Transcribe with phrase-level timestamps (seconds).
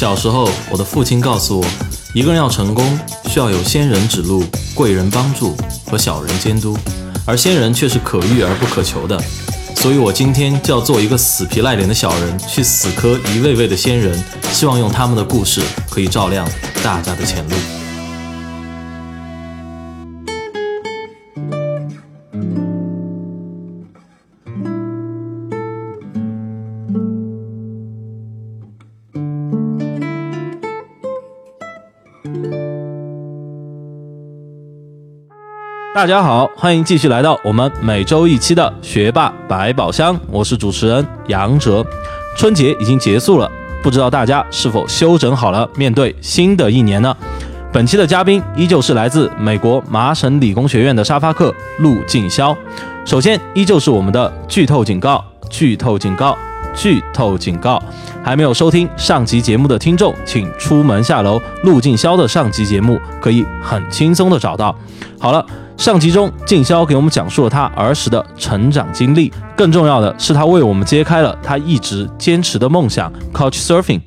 [0.00, 1.66] 小时候，我的父亲告诉我，
[2.14, 4.42] 一个人要成功，需要有仙人指路、
[4.74, 6.74] 贵人帮助和小人监督，
[7.26, 9.22] 而仙人却是可遇而不可求的。
[9.76, 14.18] 所以我今天就要做一个死皮赖脸的小人，去死磕一位位的仙人，
[14.50, 15.60] 希望用他们的故事
[15.90, 16.48] 可以照亮
[16.82, 17.79] 大家的前路。
[36.00, 41.84] 大家好，欢迎继续来到我们每周一期的学霸百宝箱，我是主持人杨哲。
[42.34, 43.46] 春节已经结束了，
[43.82, 47.14] 不知道大家是否休整好了，面对新的一年呢？
[47.70, 52.56] 本期的嘉宾依旧是来自美国麻省理工学院的沙发客陆静潇。
[53.04, 56.34] 首先，依旧是我们的剧透警告，剧透警告，
[56.74, 57.82] 剧透警告。
[58.22, 64.74] 还没有收听上集节目的听众，请出门下楼，陆静潇的上集节目可以很轻松的找到。
[65.18, 65.44] 好了。
[65.76, 74.02] 上集中，静潇给我们讲述了他儿时的成长经历，更重要的是，他为我们揭开了他一直坚持的梦想 ——Couch Surfing。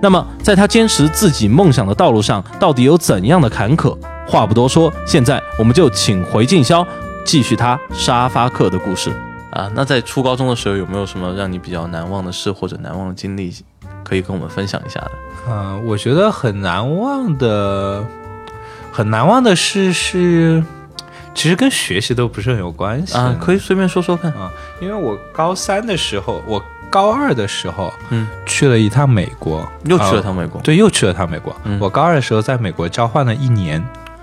[0.00, 3.94] 那么，在他坚持自己梦想的道路上，到底有怎样的坎坷？
[4.26, 6.86] 话不多说，现在我们就请回静潇，
[7.22, 9.12] 继续他沙发客的故事
[9.52, 9.70] 啊。
[9.74, 13.54] 那在初高中的时候，有没有什么让你比较难忘的事或者难忘的经历，
[14.04, 15.10] 可以跟我们分享一下的？
[15.48, 18.04] 嗯，我觉得很难忘的，
[18.92, 20.62] 很难忘的事是。
[21.32, 24.50] 其实跟学习都不是很有关系啊，可以随便说说看啊。
[24.80, 31.54] 因为我高三的时候，我高二的时候，嗯，去了一趟美国，又去了趟美国，对，又去了趟美国。
[31.78, 33.82] 我高二的时候在美国交换了一年，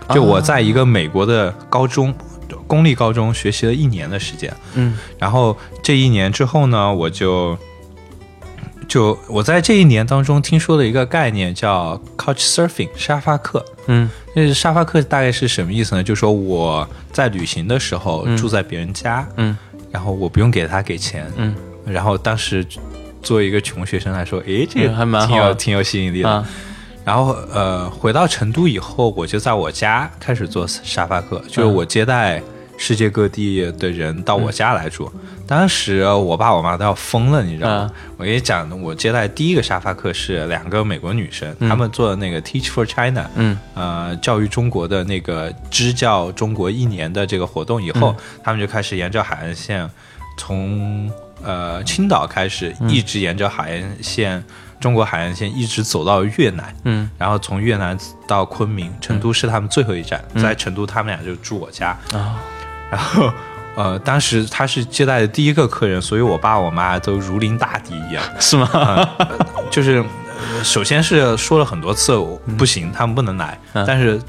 [0.10, 2.14] 就我在一个美国的高中，
[2.68, 7.58] 公立高中学习了一年的时间，嗯，然后这一年之后呢，我就。
[8.88, 13.64] 就我在这一年当中听说了一个概念，叫 Couch Surfing 沙发客。
[13.88, 16.02] 嗯，那沙发客大概是什么意思呢？
[16.02, 19.58] 就是说我在旅行的时候住在别人家，嗯，
[19.92, 21.54] 然后我不用给他给钱，嗯，
[21.86, 22.66] 然后当时
[23.22, 26.46] 作为一个穷学生来说，诶，这个还蛮挺有挺有吸引力的。
[27.04, 32.42] 然后呃，回到成都以后，我就在我家开始做沙发客，就是我接待。
[32.78, 35.12] 世界各地的人到我家来住，
[35.48, 37.92] 当时我爸我妈都要疯了，你知道吗？
[38.18, 49.90] 我跟你讲，我接待第一个沙发客是两个美国女生，她们做的那个 Teach for China，嗯，呃，教育中国的那个支教中国一年的这个活动以后，他们就开始沿着海岸线，
[50.38, 51.12] 从
[51.44, 54.44] 呃青岛开始，一直沿着海岸线，
[54.80, 61.98] 中国海岸线一直走到越南，嗯，然后从越南到昆明，成都是他们最后一站，在成都他们俩就住我家。
[62.14, 62.40] 啊。
[62.90, 63.32] 然后，
[63.76, 68.68] 呃，当时他是接待的第一个客人，所以我爸我妈都如临大敌一样， 是吗？
[69.70, 70.04] 就是，
[70.64, 72.16] 首先是说了很多次
[72.58, 73.60] 不行，他们不能来。
[73.86, 74.20] 但是，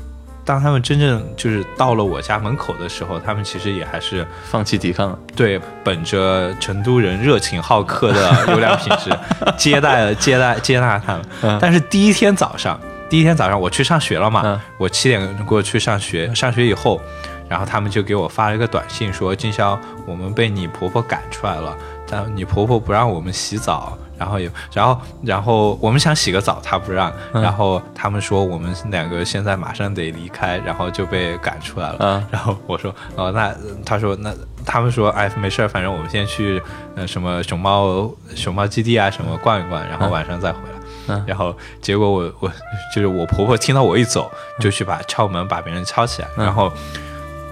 [0.44, 5.18] 当他们真正就是到了我家门口的时候，他们其实也还是放弃抵抗了。
[5.36, 9.16] 对，本着成都人热情好客的优良品质，
[9.56, 11.58] 接待了接待接纳他们。
[11.60, 17.00] 但是第一天早上，第一天早上我去上学了嘛，我七点过去上学，上学以后。
[17.48, 21.76] 然后他们就给我发了一个短信，说：“金宵，我们被你婆婆赶出来了，
[22.06, 32.22] 但你婆婆不让我们洗澡，然后有，然后，然后我们想洗个澡，她不让，然后他们说我们两个现在马上得离开，然后就被赶出来了。
[32.30, 33.54] 然后我说，哦，那
[33.84, 34.32] 他说，那
[34.66, 36.62] 他们说，哎，没事儿，反正我们先去，
[36.96, 41.22] 呃，什么熊猫熊猫基地啊，什么逛一逛，然后晚上再回来。
[41.26, 42.52] 然后结果我我
[42.94, 46.70] 就是我婆婆听到我一走，就去把敲门，把别人敲起来，然后。”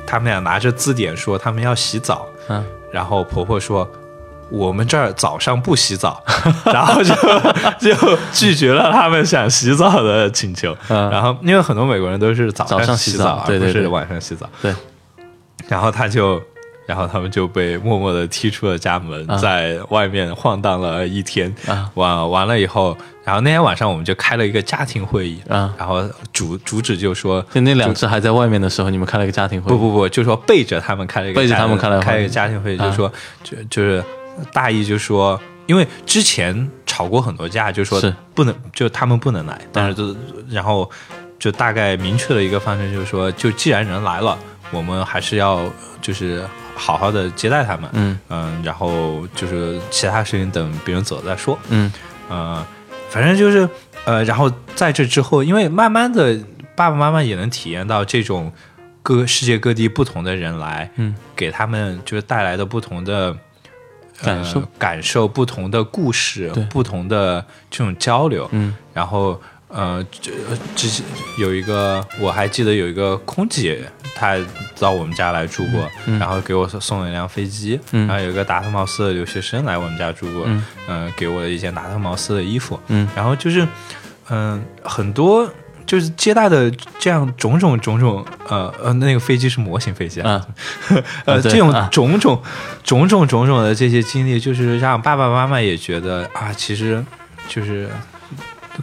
[0.07, 3.89] 他们俩拿着字典说他们要洗澡，嗯，然后婆婆说
[4.49, 6.23] 我们这儿早上不洗澡，
[6.67, 7.15] 然后就
[7.81, 10.77] 就拒绝了他们想洗澡的请求。
[10.89, 14.49] 然后因为很多美国人都是早上洗澡，而不是晚上洗澡。
[14.63, 14.75] 对，
[15.69, 16.41] 然后他就。
[16.87, 21.53] 然后他们就被默默的踢出了家门，在外面晃荡了一天。
[21.67, 25.41] 啊完完了以后，然后那天晚上我们就开了一个家庭会议。
[25.49, 29.69] 啊然后主主旨就说，就那两只还在外面的时候，你们开了一个家庭会？
[29.69, 33.13] 不不不，就说背着他们开了一个背着他们开了开一个家庭会议，就说
[33.43, 34.03] 就就是
[34.53, 38.01] 大意就说，因为之前吵过很多架，就说
[38.33, 40.15] 不能就他们不能来，但是就
[40.49, 40.89] 然后
[41.39, 44.39] 就大概明确了一个方针，就是说，就既然人来了，
[44.71, 45.61] 我们还是要
[46.01, 46.45] 就是。
[46.77, 48.19] 好好的接待他们，嗯。
[48.29, 51.91] 嗯，然后就是其他事情等别人走了再说，嗯。
[52.29, 52.65] 呃，
[53.09, 53.69] 反正就是
[54.05, 56.39] 呃，然后在这之后，因为慢慢的
[56.75, 58.53] 爸爸妈妈也能体验到这种
[59.03, 63.37] 各世界各地不同的人来，嗯，给他们就是带来的不同的
[64.23, 64.63] 感受。
[64.79, 68.49] 感受不同的故事，不同的这种交流。
[68.53, 69.41] 嗯，然后
[69.77, 70.33] 呃，这
[70.75, 71.05] 之前
[71.39, 73.81] 有一个我还记得有一个空姐，
[74.15, 74.37] 她
[74.79, 75.87] 到我们家来住过，
[76.19, 77.79] 然后给我送了一辆飞机。
[77.93, 80.49] 然后有一个达特茅斯的留学生来我们家住过，
[80.89, 82.81] 嗯，给我了一件达特茅斯的衣服。
[82.89, 83.69] 嗯，然后就是
[84.31, 85.49] 嗯很多。
[85.87, 86.69] 就是接待的
[86.99, 90.45] 这样种种种种，呃呃，那个飞机是模型飞机啊，
[91.25, 92.43] 呃，这种种种
[92.83, 97.01] 种种种种的这些经历，就是让爸爸妈妈也觉得啊，其实
[97.49, 97.89] 就是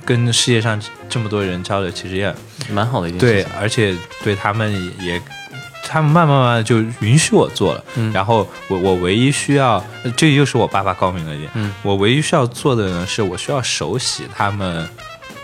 [0.06, 0.80] 跟世界上
[1.10, 2.34] 这么多人交流，其实也
[2.72, 3.44] 蛮好的一件事情。
[3.44, 5.22] 对，而且对他们也，
[5.84, 7.84] 他们慢慢慢慢就允许我做了。
[7.96, 9.84] 嗯，然后我我唯一需要，
[10.16, 11.50] 这又是我爸爸高明的一点。
[11.54, 14.88] 嗯，我唯一需要做的呢，是我需要熟悉他们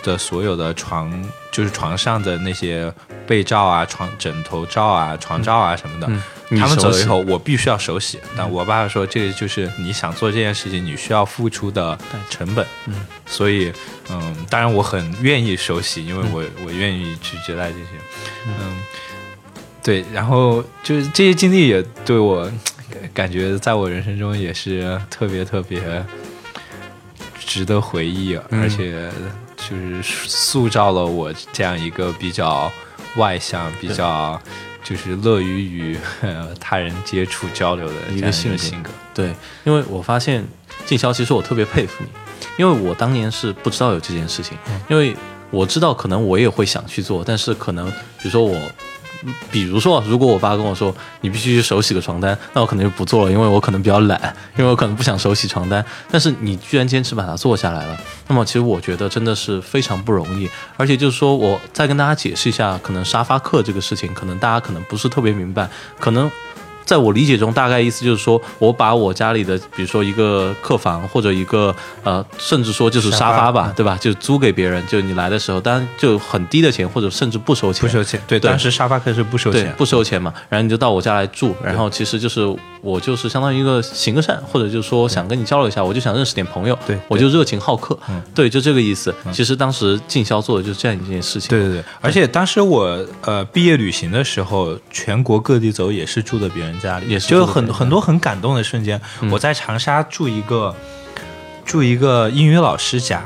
[0.04, 1.12] 的所有的床。
[1.52, 2.94] 就是床上的那些
[3.28, 6.08] 被罩啊、床枕头罩啊、床罩啊什么的，
[6.58, 8.20] 他们走了以后，我必须要手洗。
[8.38, 11.98] 但我爸爸说，这个就是你想做这件事情，你需要付出的
[12.30, 12.66] 成本。
[12.86, 12.94] 嗯，
[13.26, 13.74] 所以，
[14.10, 17.86] 嗯，当然我很愿意手洗，因为我我愿意去接待这些。
[18.48, 18.78] 嗯，
[19.84, 22.50] 对，然后就是这些经历也对我
[23.14, 26.06] 感觉，在我人生中也是特别特别
[27.40, 29.10] 值得回忆，而且。
[29.70, 32.72] 就是塑造了我这样一个比较
[33.18, 34.42] 外向、比较
[34.84, 35.98] 就是乐于与
[36.60, 38.90] 他人接触交流的一个性格。
[39.14, 39.34] 对，
[39.64, 40.44] 因为我发现
[40.86, 42.10] 静潇，其实我特别佩服你，
[42.58, 44.58] 因为我当年是不知道有这件事情，
[44.90, 45.16] 因为
[45.52, 48.60] 我知道可能我也会想去做，但是可能比如说我。
[49.52, 55.84] 比如说，如果我爸跟我说你必须去手洗个床单，那我可能就不做了，因为我可能比较懒，因为我可能不想手洗床单。
[56.10, 60.50] 但是你居然坚持把它做下来了，那么其实我觉得真的是非常不容易。
[60.78, 65.70] 而且就是说我再跟大家解释一下，可能沙发客这个事情，可能大家可能不是特别明白，
[66.00, 66.30] 可能。
[66.90, 73.96] 在我理解中，大概意思就是说，我把我家里的，比如说一个客房或者一个呃，甚至说就是沙发吧，对吧？
[74.02, 77.82] 就租给别人，就你来的时候，当然就很低的钱，或者甚至不收钱。
[77.82, 80.34] 不收钱，对，当时沙发客是不收钱，不收钱嘛。
[80.50, 82.42] 然后你就到我家来住，然后其实就是
[82.82, 87.96] 我就是相当于一个行个善，或者就是说想跟你交流一下，我就想认识点朋友，对，我就热情好客，
[88.34, 89.14] 对，就这个意思。
[89.32, 91.50] 其实当时进销做的就是这样一件事情。
[91.50, 97.66] 对对对，而且当时我呃毕业旅行的时候，全国各地走也是住的别人家里，也是就很。
[97.66, 99.00] 很很多很感动的瞬间。
[99.30, 100.74] 我在长沙住一个
[101.66, 103.24] 住一个英语老师家，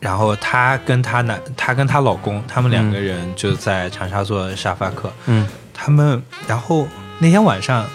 [0.00, 5.12] 然后她跟她男，她跟她老公，他们两个人就在长沙做沙发客。
[5.26, 7.86] 嗯，他们然后那天晚上，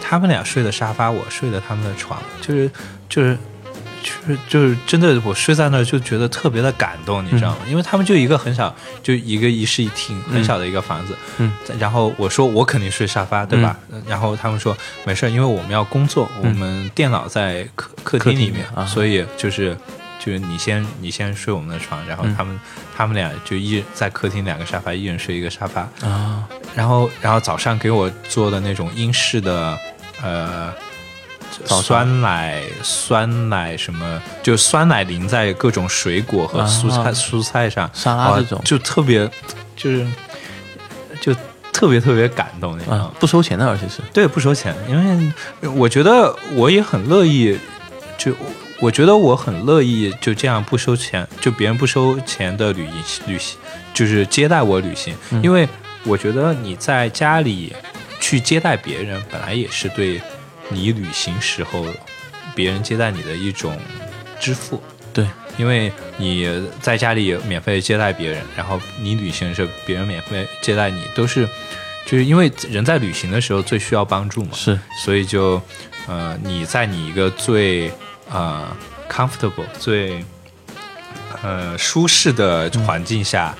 [0.00, 2.70] 他们俩睡的沙发，我睡的他们的床，就是
[3.08, 3.36] 就是。
[4.06, 7.58] 就是就是真的，我睡在那儿就觉得特别的感动，你知道吗？
[7.68, 11.16] 因为他们就一个很小，就一个一室一厅很小的一个房子。
[11.38, 13.76] 嗯，然后我说我肯定睡沙发，对吧？
[14.06, 19.76] 然后他们说没事，因为我们要工作，我们电脑在客客厅里面，所以就是
[20.24, 22.60] 就是你先你先睡我们的床，然后他们
[22.96, 26.46] 他们俩就一在客厅两个沙发，一人睡一个沙发啊。
[26.74, 29.78] 然后然后早上给我做的那种英式的
[30.22, 30.72] 呃。
[31.64, 34.22] 酸奶，酸奶什么？
[34.42, 39.28] 就酸奶淋在各种水果和蔬菜蔬菜上，沙拉这种就特别，
[39.76, 40.06] 就是
[41.20, 41.34] 就
[41.72, 43.10] 特别特别感动，啊！
[43.18, 45.32] 不收钱的，而且是对不收钱，因
[45.62, 47.58] 为我觉得我也很乐意，
[48.18, 48.32] 就
[48.80, 53.58] 我觉得我很乐意就这样不收钱，就别人不收钱的旅行旅行，
[53.94, 55.68] 就是接待我旅行，因为
[56.04, 57.74] 我觉得你在家里
[58.20, 60.20] 去接待别人，本来也是对。
[60.68, 61.86] 你旅行时候，
[62.54, 63.78] 别人接待你的一种
[64.40, 64.82] 支付，
[65.12, 66.48] 对，因为你
[66.80, 71.48] 在家里免费接待别人，然后你旅行的时候别人免费接待你，都是
[72.06, 75.60] 就是因为人在旅行的时候最需要帮助嘛，是，所以就
[76.06, 77.92] 呃你在你一个最
[78.30, 78.66] 呃
[79.08, 80.24] comfortable 最
[81.42, 83.54] 呃舒适的环境下。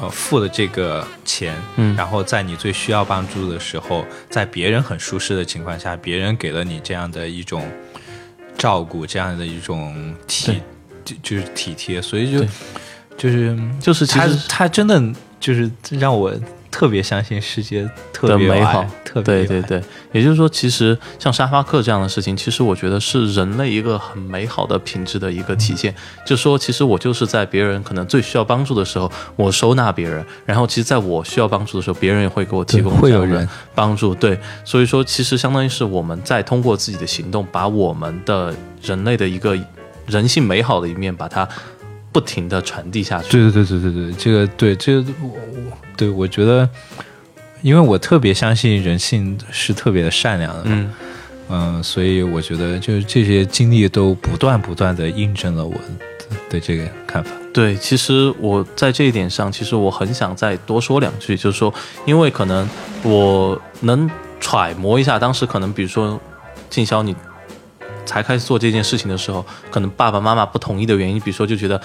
[0.00, 7.62] 呃，付的这个钱，嗯，然后在你最需要帮助的时候，在别人很舒适的情况下，别人给了你这样的一种
[8.56, 10.60] 照顾，这样的一种体，
[11.04, 12.44] 就就是体贴，所以就
[13.16, 15.02] 就是就是他他真的
[15.40, 16.32] 就是让我。
[16.70, 19.82] 特别相信世界特别美好，特别对对对，
[20.12, 25.94] 也就是说，其实像沙发客这样的事情，其实我觉得是人类一个很美好的品质的一个体现。
[26.26, 34.14] 就说，其实我就是在别人可能最需要帮助的时候，我收纳别人，然后其实在我需要帮助的时候，别人也会给我提供会有人帮助。
[34.14, 39.58] 对，所以说，其实相当于是我们在通过自己的行动，把我们的人类的一个
[40.06, 41.48] 人性美好的一面，把它。
[42.18, 43.30] 不停的传递下去。
[43.30, 46.68] 对对对对对对，这个对这个我我对我觉得，
[47.62, 50.62] 因为我特别相信人性是特别的善良的。
[50.64, 50.90] 嗯，
[51.48, 55.74] 嗯，所以我觉得就是这些经历都不断不断的印证了我
[56.50, 57.30] 的这个看法。
[57.54, 61.72] 对，其实我在这一点上，其实我很想再多说两句，就是说，
[62.04, 62.68] 因为可能
[63.04, 64.10] 我能
[64.40, 66.20] 揣摩一下，当时可能比如说
[66.68, 67.14] 静霄你
[68.08, 71.78] 才开始做这件事情的时候，可能爸爸妈妈不同意的原因，比如说就觉得。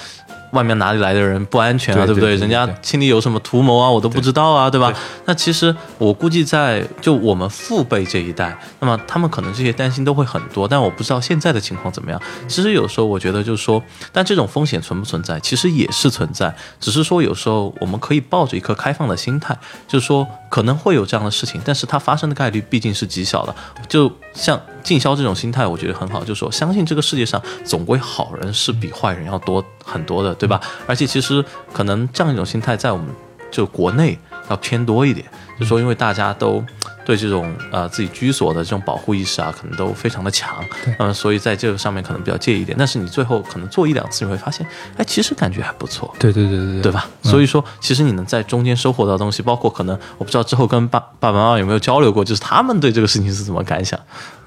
[0.54, 2.06] 外面哪里来的人不安全啊？
[2.06, 2.36] 对不对？
[2.36, 3.90] 人家心里有什么图谋啊？
[3.90, 4.94] 我都不知道啊，对吧？
[5.26, 10.68] 那其实我估计在就我们父辈这一代，那么他们可能这些担心都会很多。
[10.68, 12.22] 但我不知道现在的情况怎么样。
[12.48, 15.40] 其实有时候我觉得就是说，但这种风险存不存在？
[15.40, 23.56] 其实也是存在，只是说有时候我们可以抱着一颗开放的心态，就是说可能会有这样的事情，但是它发生的概率毕竟是极小的。
[23.90, 30.36] 就像静霄这种心态，我觉得很好，就是说相信这个世界上总归好人是比坏人要多很多的。
[30.36, 30.62] 对吧？
[30.86, 31.44] 而且其实
[31.74, 33.08] 可能这样一种心态在我们
[33.50, 34.16] 就国内
[34.48, 35.26] 要偏多一点，
[35.60, 36.64] 就说因为大家都
[37.06, 40.64] 对这种呃自己居所的这种保护意识啊，可能都非常的强，
[41.00, 42.76] 嗯，所以在这个上面可能比较介意一点。
[42.78, 44.66] 但是你最后可能做一两次，你会发现，
[44.98, 46.14] 哎，其实感觉还不错。
[46.18, 47.08] 对对对对对，对吧？
[47.22, 54.00] 所以说，其实你能在中间收获到东西，包括可能我不知道之后跟爸爸爸妈妈有没有交流过，就是他们对这个事情是怎么感想？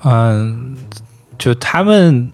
[0.04, 0.76] 嗯，
[1.38, 2.32] 就他们。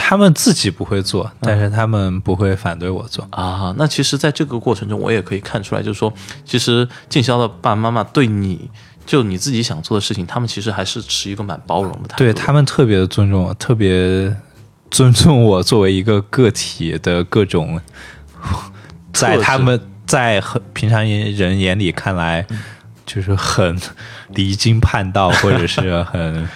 [0.00, 3.74] 他们自己不会做，但是他们不会反对我做啊。
[3.76, 6.10] 那其实，在这个过程中，我也可以看出来，就是说，
[6.44, 8.70] 其实静霄的爸爸妈妈对你
[9.08, 12.24] 就你自己想做的事情，他们其实还是持一个蛮包容的态度。
[12.24, 14.36] 对他们特别的尊重我，特别
[14.90, 17.80] 尊重我作为一个个体的各种，
[19.14, 22.46] 在他们在很平常人眼里看来，
[23.06, 23.80] 就是很
[24.34, 26.46] 离经叛道，或者是 很。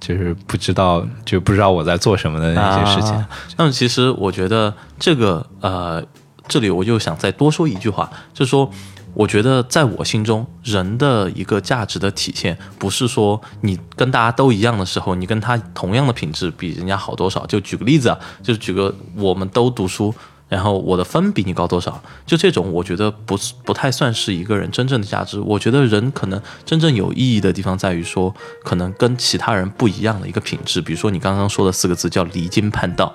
[0.00, 3.26] 就是不知道，就不知道我在做什么的那些事情。
[3.56, 6.04] 那么，其实我觉得这个呃，
[6.46, 8.70] 这里我就想再多说一句话，就是说，
[9.14, 17.46] 我觉得在我心中，人的一个价值的体现，不是说你跟大家都一样的时候，你跟他同样的品质比人家好多少。
[17.46, 20.14] 就举个例子啊，就是举个我们都读书。
[20.54, 22.00] 然后我的分比你高多少？
[22.24, 25.40] 就这种，我觉得不不太算是一个人真正的价值。
[25.40, 28.32] 我觉得人可能真正有意义的地方在于说，
[28.62, 30.80] 可能跟其他人不一样的一个品质。
[30.80, 33.12] 比如说你刚刚说的四个字叫离经叛道，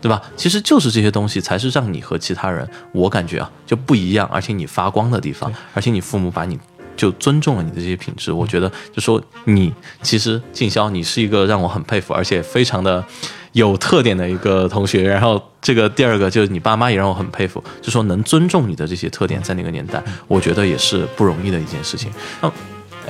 [0.00, 0.20] 对吧？
[0.36, 6.58] 其实就是这些东西才是让你和其他人，我感觉啊就不一样，而且你发光的地方，而且你父母把你
[6.96, 8.32] 就尊重了你的这些品质。
[8.32, 9.72] 我觉得就说你
[10.02, 13.04] 其实静霄，你是一个让我很佩服，而且非常的。
[13.52, 22.10] 有特点的一个同学，然后这个第二个就是你爸妈也让我很佩服，就说能尊重你的这些特点，在那个年代，我觉得也是不容易的一件事情。
[22.42, 22.50] 嗯，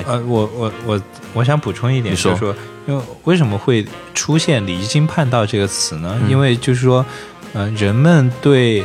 [0.04, 2.54] 呃，我我我我想补充一点，就是说，
[2.86, 6.20] 因为为什么会出现“离经叛道”这个词呢？
[6.28, 7.06] 因为就是说，
[7.52, 8.84] 呃，人们对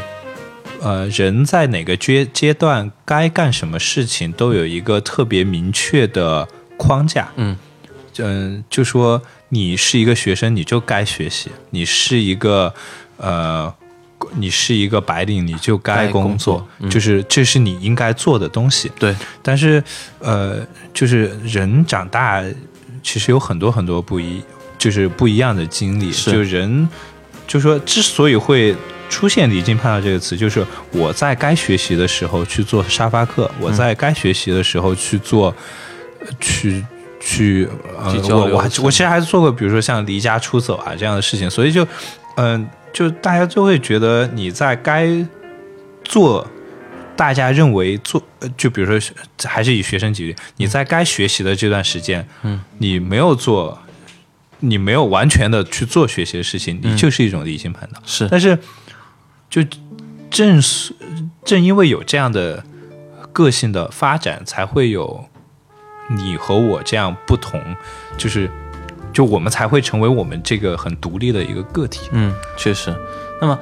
[0.82, 6.48] 呃人在哪个阶阶段该干什么事情都有一个特别明确的
[6.78, 7.30] 框架。
[7.38, 7.58] 嗯
[8.24, 9.22] 嗯，就说。
[9.50, 12.74] 你是一个学生，你就该学习；你是一个，
[13.16, 13.74] 呃，
[14.36, 16.68] 你是一个白领，你就该工作。
[16.90, 18.92] 就是这是你应该做的东西。
[19.00, 19.16] 对。
[19.42, 19.82] 但是，
[20.20, 20.60] 呃，
[20.94, 22.44] 就是人长大，
[23.02, 24.42] 其实有很多很多不一，
[24.78, 26.12] 就是不一样的经历。
[26.12, 26.90] 就人，
[27.48, 28.76] 就说之所以会
[29.10, 35.56] 出现“离经叛道”这个词，就是我在该学习的时候去做沙发客，我在该学习的时候去做，
[36.42, 36.84] 去。
[37.30, 37.68] 去
[38.00, 41.86] 呃，我我我其实还是做过，比如说像离家出走啊这样的事情，所以就
[42.38, 45.10] 嗯，就大家就会觉得你在该
[46.06, 46.48] 做，
[47.18, 48.24] 大家认为做，
[48.56, 53.78] 就比如说还是以学生举例，你在该学习的这段时间，嗯，你没有做，
[54.62, 58.02] 你没有完全的去做学习的事情，你就是一种离经叛道。
[58.06, 58.58] 是，但是
[59.50, 59.62] 就
[60.32, 60.96] 正是
[61.44, 62.64] 正因为有这样的
[63.34, 65.27] 个性的发展，才会有。
[66.10, 67.62] 你和我这样不同，
[68.18, 68.50] 就是，
[69.12, 72.10] 就我们才会成为我们这个很独立的一个个体。
[72.12, 72.96] 嗯，确实。
[73.42, 73.60] 那么，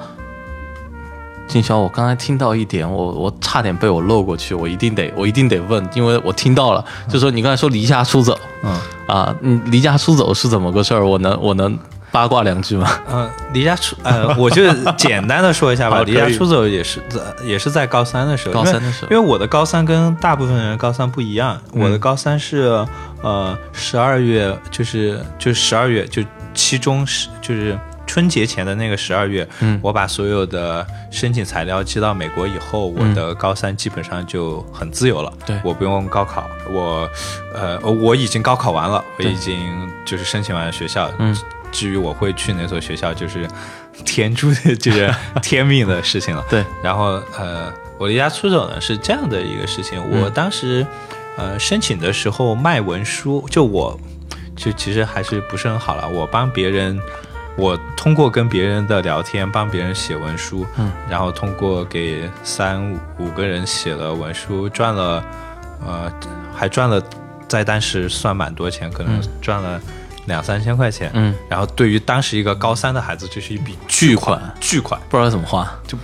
[1.48, 11.06] 静霄，我刚才听到一点，我我差点被我漏过去，我一定得我一定得问，因为我听到了，就说你刚才说离家出走，嗯啊，你离家出走是怎么个事儿？
[11.06, 11.78] 我能我能。
[12.16, 12.88] 八卦两句吗？
[13.12, 16.02] 嗯，离家出，呃， 我就简单的说一下吧。
[16.02, 18.54] 离家出走也是在，也是在高三的时候。
[18.54, 22.82] 高三的时候，因为我的高三跟大部分人高三不一样，我的高三是
[23.20, 26.22] 呃十二月，就是就十二月就
[26.54, 35.30] 期中是就是春节前的那个十二月，嗯，我把所有的申请材料寄到美国以后，我的高三基本上就很自由了。
[35.44, 37.06] 对，我不用高考，我
[37.54, 41.36] 呃我已经高考完了，我已经就是申请完学校，嗯。
[41.76, 43.46] 至于我会去哪所学校，就是
[44.02, 46.42] 天注的，就是天命的事情了。
[46.48, 50.02] 对，然后呃，我离家出走呢是这样的一个事情。
[50.10, 50.86] 我当时
[51.36, 54.00] 呃申请的时候卖文书，就我
[54.56, 56.08] 就其实还是不是很好了。
[56.08, 56.98] 我帮别人，
[57.58, 65.22] 我通过跟别人的聊天帮别人写文书，嗯，然后通过给三五个人写了文书，赚了，
[65.86, 66.10] 呃，
[66.54, 67.02] 还赚了，
[67.46, 69.78] 在当时算蛮多钱，可能赚了
[70.26, 75.68] 两三千块钱，嗯，然后对于当时一个高三的孩子，这是一笔巨款，巨款，不知道怎么花。
[75.86, 75.96] 就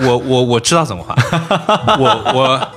[0.00, 1.14] 我我我知道怎么花，
[1.98, 2.70] 我我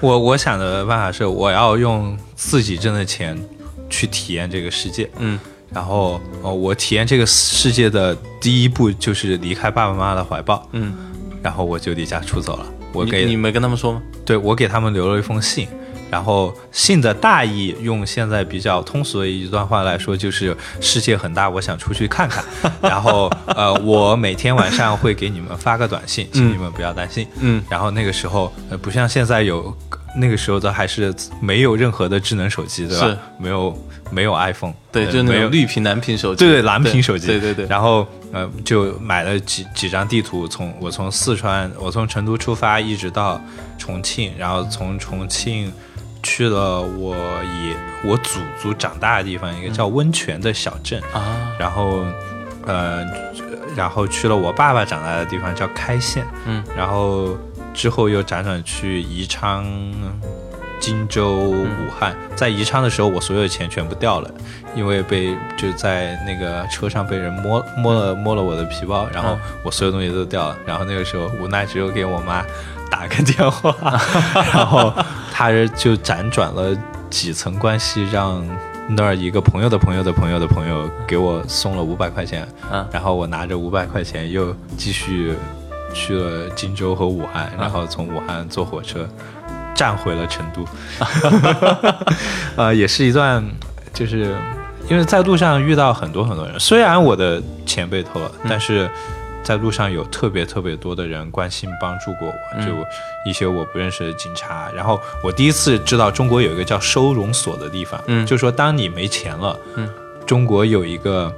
[0.00, 3.38] 我我想的办法是，我要用自己挣的钱
[3.88, 5.38] 去体验这个世界，嗯，
[5.70, 10.94] 然后呃，我体验这个世界的第一步就是离开爸爸妈妈的怀抱，嗯，
[11.42, 12.66] 然后我就离家出走了。
[12.92, 14.02] 我你给你没跟他们说吗？
[14.24, 15.68] 对我给他们留了一封信，
[16.12, 22.44] 然后信的大意用现在比较通俗的一段话来说，就是世界很大，我想出去看看。
[22.82, 27.26] 然后呃，我每天晚上会给你们发个短信，请你们不要担心。
[27.40, 29.74] 嗯，然后那个时候呃，不像现在有，
[30.18, 33.06] 那个时候的还是没有任何的智能手机，对吧？
[33.06, 37.64] 是没有没有 iPhone，对，没有种绿屏、蓝屏手机，对对，蓝屏手机，对对对。
[37.68, 43.40] 然后呃，就买了几几张地图，从我从四川，我从成都出发，一直到
[43.78, 45.72] 重庆，然后从重庆
[46.22, 52.04] 去了我爷我祖祖长大的地方，一个叫温泉的小镇，啊，然后
[52.66, 53.04] 呃，
[53.76, 57.36] 然后去了我爸爸长大的地方叫开县，嗯，然后
[57.74, 59.66] 之后又辗转去宜昌。
[60.82, 61.64] 荆州、武
[61.96, 64.28] 汉，在宜昌的时候，我所有的钱全部掉了，
[64.74, 72.44] 因为被就在那个车上被人摸摸了摸了我的皮包，然后我所有东西都掉了，然后那个时候无奈只有给我妈
[72.92, 73.74] 打个电话，
[74.52, 74.92] 然后
[75.32, 76.76] 他就辗转了
[77.08, 78.46] 几层关系，让
[78.90, 82.86] 那儿一个朋友的朋友的朋友的朋友给我送了五百块钱，嗯。
[82.92, 85.34] 然后我拿着五百块钱又继续
[85.94, 89.08] 去了荆州和武汉，然后从武汉坐火车。
[89.74, 90.66] 站回了成都，
[92.56, 93.42] 呃，也是一段，
[93.92, 94.36] 就是
[94.86, 98.88] 因为在路上遇到很多很多人，虽然我的钱被偷了，但是
[99.42, 102.68] 在路上有特别特别多的人关心帮助过我，就
[103.24, 104.70] 一些我不认识的警察。
[104.74, 109.88] 然后我第一次知道中国有一个叫收容所的地方，嗯就说当你没钱了，嗯，
[110.26, 111.32] 中国有一个。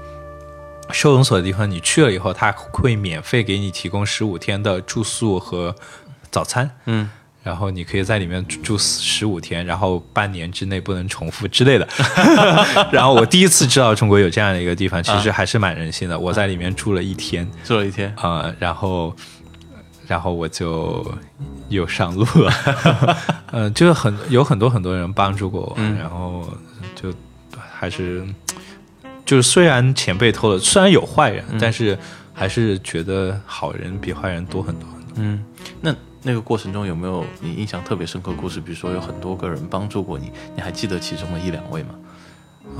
[0.91, 5.75] 收容所的地方，你去了以后，他会免费给你提供十五天的住宿和
[6.31, 6.71] 早餐。
[6.85, 7.09] 嗯，
[7.45, 11.87] 然后你可以在里面住十五天，然后半年之内不能重复之类的。
[12.91, 16.19] 然后我第一次知道中国有这样的一个地方，其实还是蛮人性的。
[16.19, 19.15] 我在里面住了一天，住了一天，啊、然后，
[20.07, 21.07] 然后我就
[21.69, 22.53] 又上路了。
[23.53, 26.51] 嗯、 就是很有很多很多人帮助过我，然后
[26.95, 27.13] 就
[27.71, 28.27] 还是
[29.27, 31.99] 就是虽然钱被偷了，虽然有坏人，但是
[32.33, 35.09] 还是觉得好人比坏人多很多很多。
[35.17, 35.45] 嗯，
[35.83, 35.95] 那
[36.25, 38.59] 那个过程中有没有你印象特别深刻的故事？
[38.61, 41.91] 比如说有很多个人帮助过你，你还记得其中的一两位吗？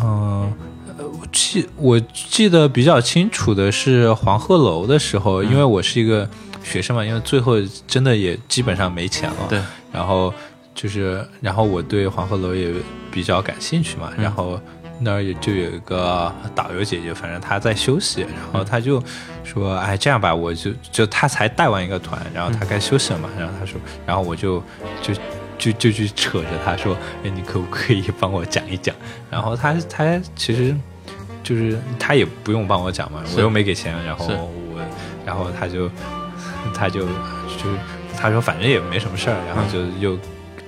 [0.01, 0.53] 嗯，
[0.99, 6.29] 呃我记我记得比较清楚的是黄鹤楼的时候，因为我是一个
[6.63, 9.61] 学生嘛，因为最后真的也基本上没钱了，对，
[9.93, 10.33] 然后
[10.75, 12.73] 就是，然后我对黄鹤楼也
[13.13, 14.59] 比较感兴趣嘛，然后
[15.05, 19.01] 那儿也就有一个导游姐姐，反正她在休息，然后她就
[19.45, 24.61] 说，哎，这样吧，我就就她才带完一个团，然后她该休息了嘛，然后她说，然后我就
[25.03, 25.15] 就。
[25.57, 28.95] 就就去扯着她说，哎，你可不可以 帮我讲一讲？
[29.31, 30.75] 然后她她其实
[31.45, 34.81] 就是她也不用帮我讲嘛，我又没给钱，然后我，
[35.25, 35.89] 然后她就
[36.75, 37.79] 她就就是
[38.19, 40.19] 她说反正也没什么事儿，然后就又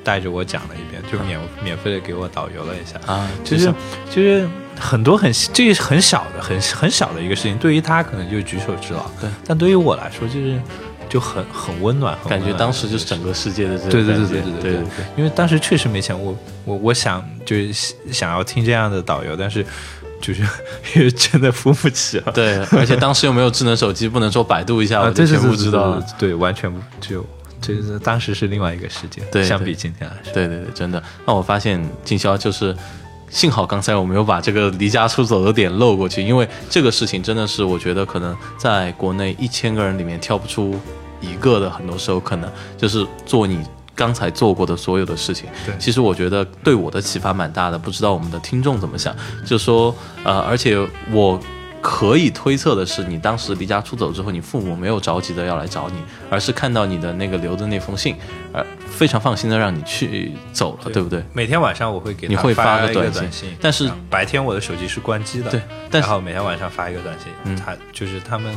[0.07, 3.75] 带着我讲了一遍，就免免费的给我导游了一下，啊，就是
[4.09, 10.61] 就是很多很这是很小的很很小的一个事情，对于他可能就举手之劳，对，但对于我来说就是
[11.09, 14.85] 就很很温暖，感觉当时就是整个世界的这个对对对对对对
[15.17, 19.67] 因为当时确实没钱，我我我想就是想要听这样的导游，但是
[20.21, 20.43] 就是
[20.95, 22.33] 因为真的付不起了。
[22.33, 26.01] 对，而且当时又没有智能手机，不能说百度一下啊，我就全部知道了。
[26.19, 27.25] 对，对完全不就
[27.75, 31.03] 就是当时是另外一个世界，对对相比今天来说，对对对，真的。
[31.27, 32.77] 那我发现静霄就是，
[33.31, 40.79] 幸好刚才我没有把这个离家出走的点漏过去，因为这个事情真的是我觉得可能在国内一千个人里面挑不出
[41.21, 43.61] 一个的，很多时候可能就是做你。
[43.99, 47.79] 刚才做过的所有的事情，对其实我觉得对我的启发蛮大的。
[47.79, 49.17] 不知道我们的听众怎么想？
[49.43, 50.77] 就说，呃，而且
[51.11, 51.41] 我
[51.89, 55.95] 可以推测的是，你当时离家出走之后，你父母没有着急的要来找你，
[56.29, 58.17] 而是看到你的那个留的那封信，
[58.53, 61.23] 呃，非常放心的让你去走了，对不对？
[61.33, 63.57] 每天晚上我会给他你会发个一个短信。
[63.61, 67.55] 但是白天我的手机是关机的，对，但是然后每天晚上发一个短信，嗯。
[67.57, 68.53] 他就是他们，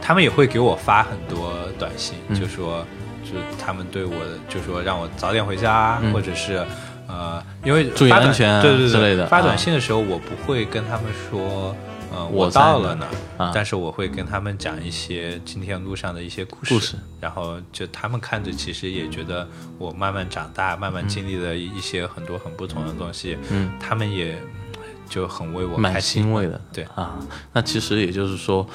[0.00, 2.40] 他们也会给我发很多短信，嗯。
[2.40, 2.82] 就说，
[3.22, 6.10] 就他们对我的，就说让我早点回家，嗯。
[6.10, 6.64] 或者是，呃，
[7.08, 9.26] 呃，因为注意安全啊对对对之类的。
[9.26, 11.76] 发啊短信的时候，我不会跟他们说，
[12.16, 24.40] 呃，我我到了呢，啊但是我会跟他们讲一些今天路上的一些故事，故事然后就他们看着其实也觉得我慢慢长大，慢慢经历了一一些很多很不同的东西，嗯，他们也
[25.10, 26.58] 就很为我蛮开心欣慰的。
[26.72, 27.18] 对啊，
[27.52, 28.66] 那其实也就是说，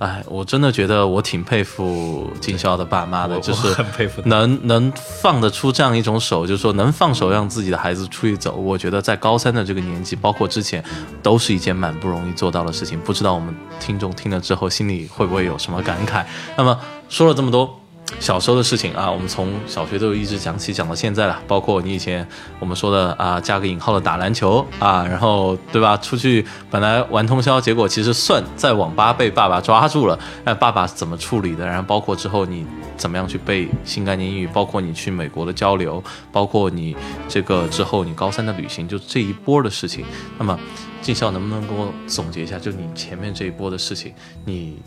[0.00, 8.56] 哎，我真的觉得我挺佩服金宵的爸妈的，就是很佩服能能放得出这样一种手，就是说能放手让自己的孩子出去走。
[8.56, 10.82] 我觉得在高三的这个年纪，包括之前，
[11.22, 12.98] 都是一件蛮不容易做到的事情。
[13.00, 16.24] 不知道我们听众听了之后，心里会不会有什么感慨？
[16.56, 17.79] 那么说了这么多。
[18.18, 21.40] 小时候的事情啊，我们从小学都一直讲起，讲到现在了。
[21.46, 22.26] 包括你以前
[22.58, 25.96] 我们说的啊，加个引号的打篮球啊，然后对吧？
[25.96, 31.64] 出去本来玩通宵，结果其实算在网吧被爸爸抓住了，那爸爸怎么处理的？
[31.66, 36.96] 然后包括之后你怎么样去背新概念英语，包括你去美国的交流，包括你
[37.28, 40.04] 这个之后你高三的旅行，就这一波的事情。
[40.38, 40.58] 那么
[41.00, 44.12] 进校能不能给我总结一下，就你前面这一波的事情，
[44.44, 44.78] 你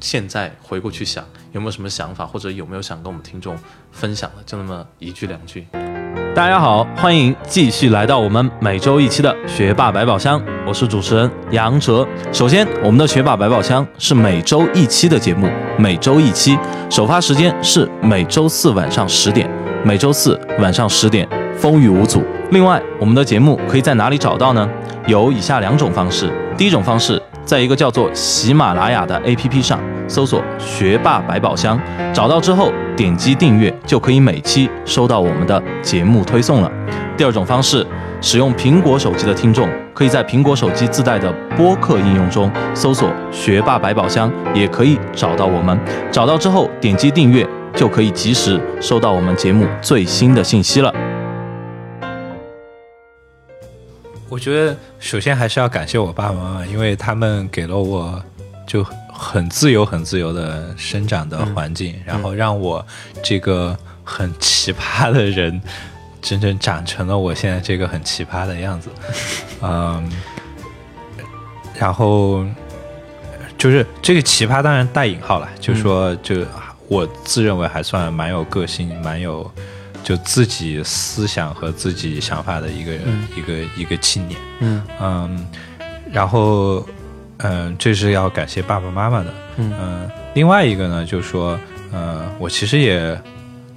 [0.00, 3.56] 现在回过去想，有没有什么想法，或者有没有想跟我们听众
[3.90, 4.42] 分享的？
[4.44, 5.66] 就那么一句两句。
[6.34, 12.06] 大家好，欢迎继续来到我们每周一期的学霸百宝箱，我是主持人杨哲。
[12.30, 16.58] 首先，我们的学霸百宝箱是每周一期的节目，每周一期，
[16.90, 19.50] 首发时间是每周四晚上十点，
[19.82, 22.22] 每周四晚上十点，风雨无阻。
[22.50, 24.68] 另外，我们的节目可以在哪里找到呢？
[25.06, 26.30] 有以下两种方式。
[26.58, 29.78] 第一种方式，在一个叫做喜马拉雅的 APP 上
[30.08, 31.80] 搜索“学霸百宝箱”，
[32.12, 36.70] 找到之后点击订阅，就可以每期收到我们的节目推送了。
[37.16, 37.86] 第二种方式，
[38.20, 45.78] 使用苹果手机的听众，可以在苹果手机自带的播客应用中搜索“学霸百宝箱”，也可以找到我们。
[46.10, 50.92] 找到之后点击订阅，就可以及时收到我们节目最新的信息了。
[54.28, 58.20] 我觉得首先还是要感谢我爸爸妈妈，因为他们给了我
[58.66, 62.84] 就很自由、很自由的生长的环境，然后让我
[63.22, 65.60] 这个很奇葩的人，
[66.20, 68.90] 真正长成了我现在这个很奇葩的样子。
[69.62, 70.10] 嗯，
[71.78, 72.44] 然后
[73.56, 76.44] 就是这个奇葩当然带引号了，就说就
[76.88, 79.48] 我自认为还算蛮有个性，蛮有。
[80.06, 82.94] 就自己思想和自己想法的一个、
[83.36, 84.80] 一个一个青年，嗯。
[85.00, 85.46] 嗯，
[86.12, 86.86] 然后
[87.38, 90.08] 嗯，这是要感谢爸爸妈妈的，嗯。
[90.34, 91.58] 另外一个呢，就是说，
[91.92, 93.20] 呃，我其实也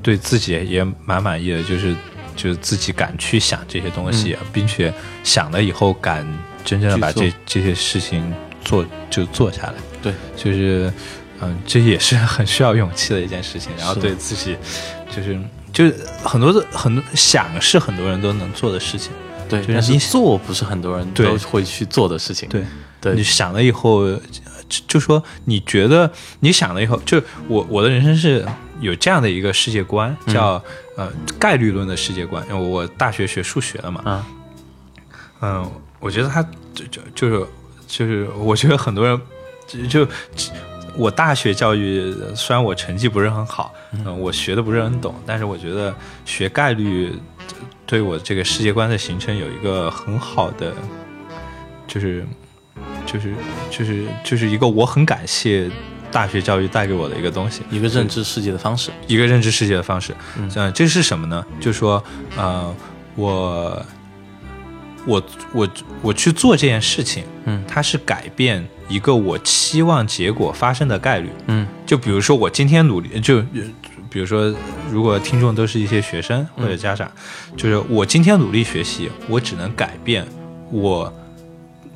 [0.03, 1.95] 对自己也蛮满意的，就是
[2.35, 6.23] 就是自己敢去想这些东西，并且想了以后敢
[6.63, 8.31] 真正的把这这些事情
[8.63, 10.93] 做就做下来，对，就是
[11.41, 14.55] 嗯，这也是很需要勇气的一件事情，然后对自己
[15.09, 15.35] 就是。
[15.73, 19.12] 就是很多的很多想是很多人都能做的事情，
[19.47, 22.47] 对，就是你但是做不是很多人都会去做的事情。
[22.49, 22.63] 对
[22.99, 23.15] 对。
[23.15, 24.19] 你想了以后，呃
[24.67, 28.45] 就就说你觉得你想了以后，就我我的人生是
[28.79, 30.63] 有这样的一个世界观，叫、
[30.95, 32.45] 呃概率论的世界观。
[32.49, 34.23] 因为我大学学数学的嘛，嗯，
[35.41, 37.47] 嗯，我觉得他就就就是
[37.88, 39.19] 就是，我觉得很多人
[39.67, 40.08] 就就
[40.99, 47.15] 我大学教育虽然我成绩不是很好，嗯、我学的不是很懂，但是我觉得学概率
[47.85, 50.73] 对我这个世界观的形成有一个很好的，
[51.88, 52.25] 就是
[53.05, 53.33] 就是
[53.71, 55.71] 就是就是一个我很感谢
[56.12, 58.91] 大学教育带给我的一个东西，一个认知世界的方式。
[59.07, 60.13] 一个认知世界的方式。
[60.38, 61.45] 嗯，这是什么呢？
[61.62, 62.03] 就说
[62.35, 62.75] 呃，
[63.15, 63.85] 我
[65.09, 65.69] 我我
[66.01, 71.29] 我去做这件事情，嗯它是改变一个我期望结果发生的概率。
[71.47, 73.43] 嗯就比如说我今天努力，就呃
[74.11, 74.51] 比如说，
[74.91, 77.11] 如果听众都是一些学生或者家长，
[77.55, 80.25] 就是我今天努力学习，我只能改变
[80.71, 81.13] 我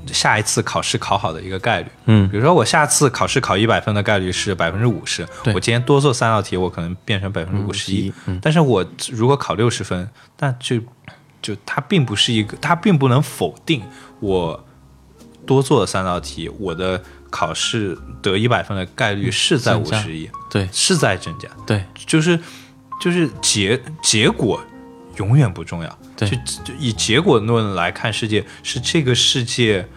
[0.06, 1.88] 下一次考试考好的一个概率。
[2.06, 8.39] 嗯比如说我下次考试考一百分的概率是百分之五十，我今天多做三道题，我可能变成百分之五十一嗯。
[8.41, 10.08] 但是我如果考六十分，
[10.39, 10.80] 那就
[11.44, 13.84] 就它并不是一个，它并不能否定
[14.22, 14.66] 我
[15.46, 21.50] 多做了三道题，我的考试得一百分的概率是在五十一，对是在增加。
[21.68, 22.40] 对就是
[23.02, 24.64] 就是结结果
[25.18, 26.00] 永远不重要。
[26.16, 29.88] 对就就以结果论来看世界，是这个世界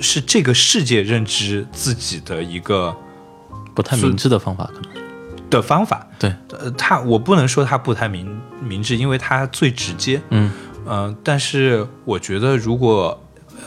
[0.00, 2.96] 是这个世界认知自己的一个
[3.74, 5.04] 不太明智的方法可能。
[5.48, 6.03] 的方法。
[6.48, 10.20] 对，呃，他我不能说他不太明明智，因为他最直接。
[10.30, 10.50] 嗯。
[10.86, 13.18] 嗯、但是我觉得如果
[13.56, 13.62] 呃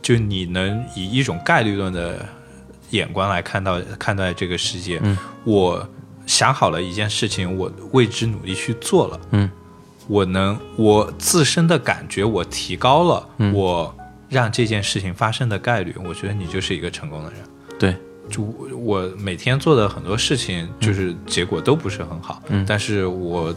[0.00, 2.24] 就你能以一种概率论的
[2.90, 5.18] 眼光来看到看待这个世界，嗯。
[5.44, 5.88] 我
[6.26, 9.50] 想好了一件事情，我为之努力去做了，嗯。
[10.06, 13.52] 我能我自身的感觉我提高了，嗯。
[13.52, 13.94] 我
[14.28, 17.40] 让这件事情发生的概率，我觉得你就是一个成功的人。
[17.78, 17.96] 对，
[18.28, 18.42] 就
[18.76, 22.64] 我每天做的很多事情，就是结果都不是很好，嗯。
[22.66, 23.54] 但是我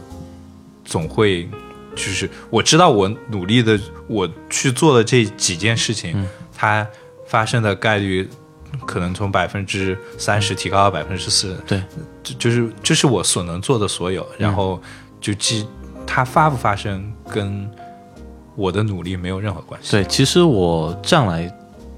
[0.84, 1.48] 总会，
[1.94, 6.86] 就是我知道我努力的，我去做的这几件事情，嗯它
[7.26, 8.28] 发生的概率
[8.86, 11.82] 可能从百分之三十提高到百分之四，对，
[12.22, 14.80] 就就是这是我所能做的所有，然后
[15.20, 15.66] 就既
[16.06, 17.68] 它发不发生跟
[18.56, 21.48] 我的努力没有任何关系，对，其实我这样来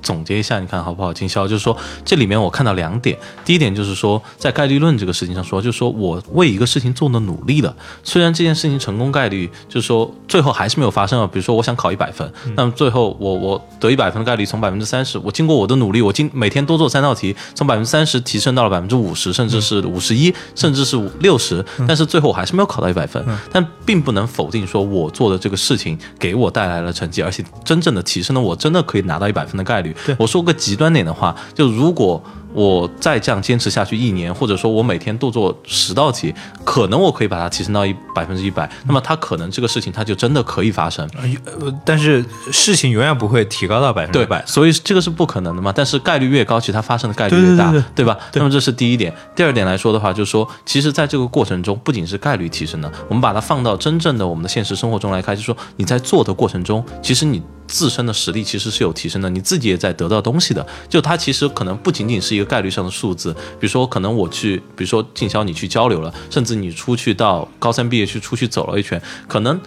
[0.02, 1.12] 总结一下，你看好不好？
[1.12, 3.18] 经销就是说，这里面我看到两点。
[3.44, 11.28] 第一点就是说，在概率论这个事情上说，就是说我为一个事情做的努力了，虽然这件事情成功概率就是说最后还是没有发生啊。
[11.30, 23.24] 比如说我想考一百分，那么最后我我得一百分的概率从百分之三十，我经过我的努力，我今每天多做三道题，从百分之三十提升到了百分之五十，甚至是五十一，甚至是六十，但是最后我还是没有考到一百分。
[23.52, 29.89] 但并不能否定说我做的这个事情给我带来了成绩，而且真正的提升了我真的可以拿到一百分的概率。
[30.18, 32.22] 我说个极端点的话，就如果
[32.52, 41.08] 我再这样坚持下去一年，或者说我每天都做十道题，可能我可以把它提升到一百分之一百，那么它可能这个事情它就真的可以发生。
[41.44, 45.72] 呃，但是事情永远不会提高到百分之对百，，所以这个是不可能的嘛。
[45.72, 48.18] 但是概率越高，其实它发生的概率越大，对对对吧？
[48.34, 49.14] 那么这是第一点。
[49.36, 57.40] 第二点来说的话，就是说，其实在这个过程中，不仅是概率提升了，我们把它放到真正的我们的现实生活中来看，就是说你在做的过程中，其实你。
[57.70, 60.66] 自身的实力其实是有提升的，你自己也在得到东西的。
[60.88, 69.58] 就它其实可能不仅仅是一个概率上的数字，比如说可能我去，比如说进销你去交流了，甚至你出去到高三毕业去出去走了一圈，可能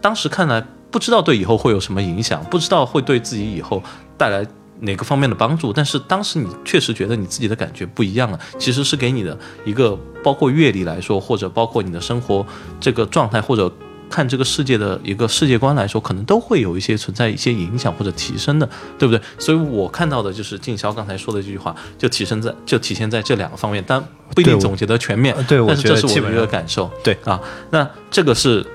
[0.00, 3.80] 当时看来不知道对以后会有什么影响，不知道会对自己以后
[4.16, 4.44] 带来
[4.80, 12.44] 哪个方面的帮助，但是当时你确实觉得你自己的感觉不一样了，其实是给你的一个包括阅历来说，或者包括你的生活
[12.80, 13.72] 这个状态，或者
[14.10, 18.68] 看这个世界的一个世界观来说，可能都会有一些存在一些影响或者提升的，
[18.98, 19.22] 对不对？
[19.38, 24.02] 所以我看到的就是静霄刚才说的这句话，就提升在就体现在这两个方面，但
[24.34, 27.40] 不一定总结得全面，对但是这是我的一个感受，对啊，
[27.70, 28.66] 那这个是。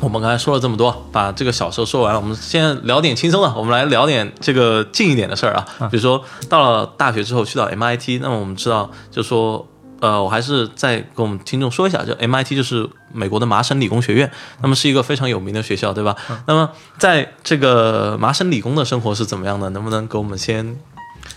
[0.00, 5.66] 我们刚才说了这么多，把这个小时候说完了，我们现在聊点轻松的，我们来聊点这个近一点的事儿啊。
[5.90, 9.68] 比如说到了大学之后去到 MIT，那么我们知道，就说
[10.00, 14.30] 呃，我还是再跟我们听众说一下，就 MIT 就是美国的麻省理工学院，
[14.62, 16.16] 那么是一个非常有名的学校，对吧？
[16.46, 19.68] 那么在这个麻省理工的生活是怎么样的？
[19.70, 20.76] 能不能给我们先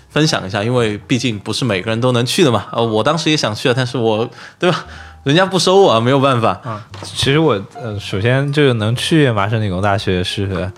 [0.09, 0.63] 分享一下？
[0.63, 2.67] 因为毕竟不是每个人都能去的嘛。
[2.71, 4.85] 呃，我当时也想去啊，但是我对吧？
[5.23, 6.59] 人家不收我啊，没有办法。
[7.01, 10.69] 其实我呃，首先就是能去麻省理工大学是，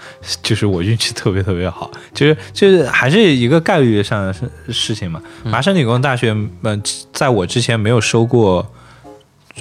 [0.43, 5.19] 就是我运气特别特别好，就是就是还是一个概率上的事事情嘛。
[5.43, 6.79] 麻省理工大学，呃，
[7.11, 8.71] 在我之前没有收过，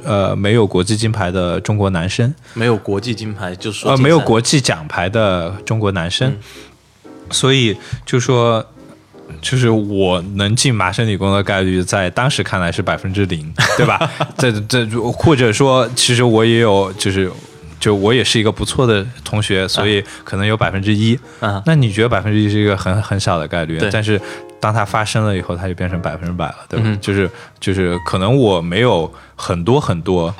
[0.02, 6.36] 呃，没有国际金牌的中国男生，没有国际金牌，就是说呃，没有国际奖牌的中国男生，
[7.30, 8.64] 所以就说。
[9.40, 14.10] 就是我能进麻省理工的概率，在当时看来是百分之零， 对吧？
[14.36, 17.30] 这这或者说，其实我也有，就是
[17.78, 21.18] 就我也是一个不错的同学，所以可能有百分之一。
[21.40, 24.20] 啊，那你觉得百分之一是一个很很小的概率对，但是
[24.58, 26.84] 当它发生了以后，它就变成百分之百了，对吧？
[26.86, 30.34] 嗯就是就是可能我没有很多很多。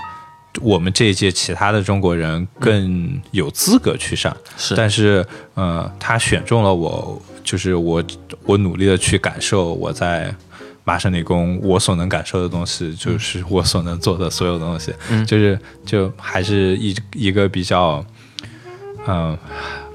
[0.62, 8.02] 我们这一届其他的中国人更有资格去上，是但是呃，他选中了我，就是我
[8.44, 10.34] 我努力的去感受我在
[10.82, 15.24] 麻省理工我所能感受的东西，就是我所能做的所有东西，嗯。
[15.24, 18.04] 就是就还是一一个比较
[19.06, 19.36] 嗯、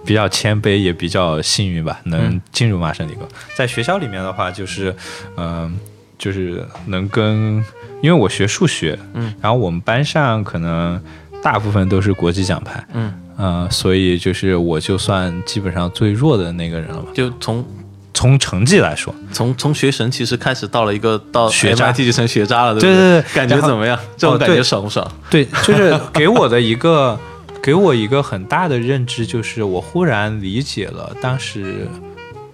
[0.06, 3.28] 比较谦卑也比较幸运吧，能进入麻省理工。
[3.56, 4.96] 在学校里面的话，就是
[5.36, 5.78] 嗯、
[6.18, 7.64] 就是能跟，
[8.02, 11.02] 因为我学数学，嗯，然后我们班上可能
[11.42, 17.10] 大部分都是国际奖牌，嗯，呃，所以就是我就算基本上最弱的那个人了吧。
[17.14, 17.66] 就从
[18.14, 23.98] 从成绩来说，从从学神其实开始到了一个到学渣 MIT 就成学渣了，对不对对对感觉怎么样？
[24.18, 25.10] 这种哦感觉爽不爽？
[25.30, 27.18] 对，就是 给我的一个
[27.64, 31.88] 给我一个很大的认知，就是我忽然理解了当时，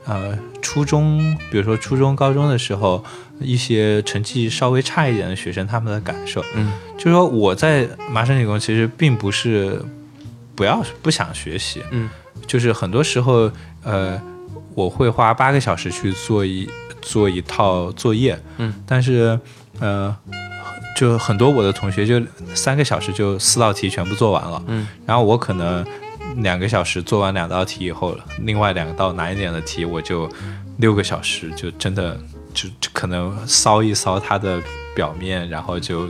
[0.05, 3.03] 呃，初中，比如说初中、高中的时候，
[3.39, 6.45] 一些成绩稍微差一点的学生他们的感受。
[6.53, 9.81] 嗯，就是说我在麻省理工其实并不是
[10.55, 12.09] 不要不想学习，嗯，
[12.47, 13.51] 就是很多时候，
[13.83, 14.19] 呃，
[14.73, 16.67] 我会花八个小时去做一
[17.01, 19.39] 做一套作业，嗯，但是
[19.79, 20.15] 呃，
[20.95, 22.21] 就很多我的同学就
[22.53, 25.85] 三个小时就四道题全部做完了，嗯，然后我可能
[26.37, 30.29] 两个小时做完两道题以后，另外两道难一点的题我就
[30.77, 32.17] 六个小时就真的
[32.53, 34.61] 就就可能搔一搔它的
[34.95, 36.09] 表面，然后就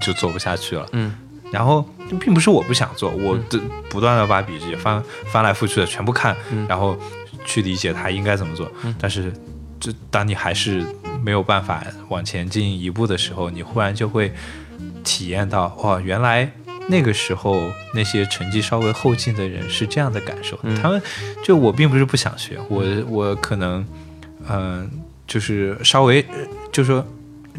[0.00, 0.86] 就做不下去了。
[0.92, 1.14] 嗯，
[1.50, 1.82] 然后
[2.20, 6.36] 并不是我不想做，我的不断的把笔记翻翻来覆去的全部看，
[6.68, 6.98] 然后
[7.44, 8.70] 去理解它应该怎么做。
[8.98, 9.32] 但是，
[9.80, 10.84] 这当你还是
[11.22, 14.32] 没有办法往前进一步的时候，你忽然就会
[15.02, 16.50] 体验到，哇，原来
[16.88, 20.58] 那个时候那些成绩稍微后进的人是这样的感受。
[20.82, 21.00] 他们
[21.42, 23.86] 就我并不是不想学，我我可能
[24.48, 24.90] 嗯，
[25.26, 26.24] 就是稍微
[26.70, 27.06] 就说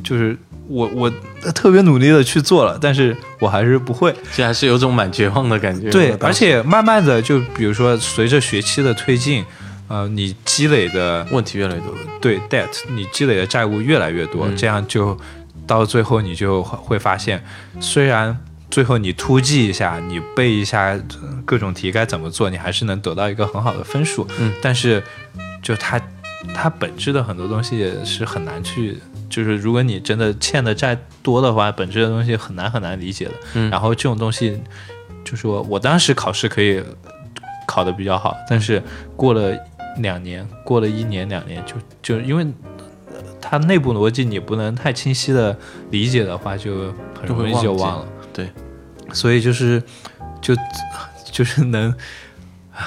[0.03, 0.37] 就是。
[0.69, 1.09] 我我
[1.53, 5.89] 特别努力的去做了，但是我还是不会，这还是有种蛮绝望的感觉。
[5.89, 9.43] 对，而且慢慢的，就比如说随着学期的推进，
[9.87, 15.17] 呃，你积累的问题越来越多，对，debt，你积累的债务越来越多，这样就
[15.65, 17.43] 到最后你就会发现，
[17.79, 18.37] 虽然
[18.69, 20.95] 最后你突击一下，你背一下
[21.45, 25.01] 各种题该怎么做，你还是能得到一个很好的分数，嗯，但是
[25.63, 25.99] 就它
[26.53, 28.99] 它本质的很多东西是很难去。
[29.29, 33.31] 就是如果你真的欠的债多的话，本质的东西很难很难理解的。
[33.53, 34.59] 嗯，然后这种东西，
[35.23, 36.83] 就说我当时考试可以
[37.67, 38.81] 考的比较好，但是
[39.15, 39.55] 过了
[39.97, 42.45] 两年，过了一年两年，就就因为
[43.39, 45.57] 它内部逻辑你不能太清晰的
[45.91, 48.07] 理解的话，就很容易就忘了。
[48.33, 48.49] 对，
[49.13, 49.81] 所以就是
[50.41, 50.55] 就
[51.31, 51.93] 就是能。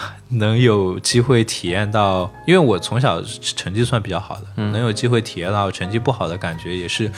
[0.28, 7.10] 能有机会体验到，因为我从小成绩算比较好的，能有机会体验到成绩不好的感觉，也是，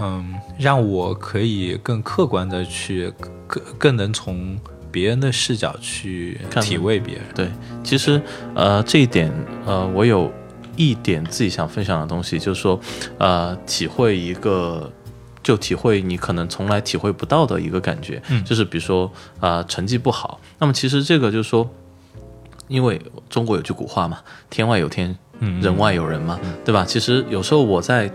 [0.00, 3.12] 嗯，让我可以更客观的去，
[3.46, 4.58] 更更能从
[4.90, 7.24] 别人的视角去体味别人。
[7.34, 7.50] 对，
[7.82, 8.20] 其实，
[8.54, 9.30] 呃，这一点，
[9.66, 10.32] 呃，我有
[10.76, 12.80] 一点自己想分享的东西，就是说，
[13.18, 14.90] 呃，体会一个，
[15.42, 21.68] 就体会你可能从来体会不到的一个感觉，就是比如说，啊，成绩不好，那么其实这个就是说。
[22.68, 24.18] 因为中国有句古话嘛
[24.50, 25.16] ，“天外有天，
[25.60, 26.84] 人外有人”嘛，对吧？
[26.84, 28.10] 其实有时候我在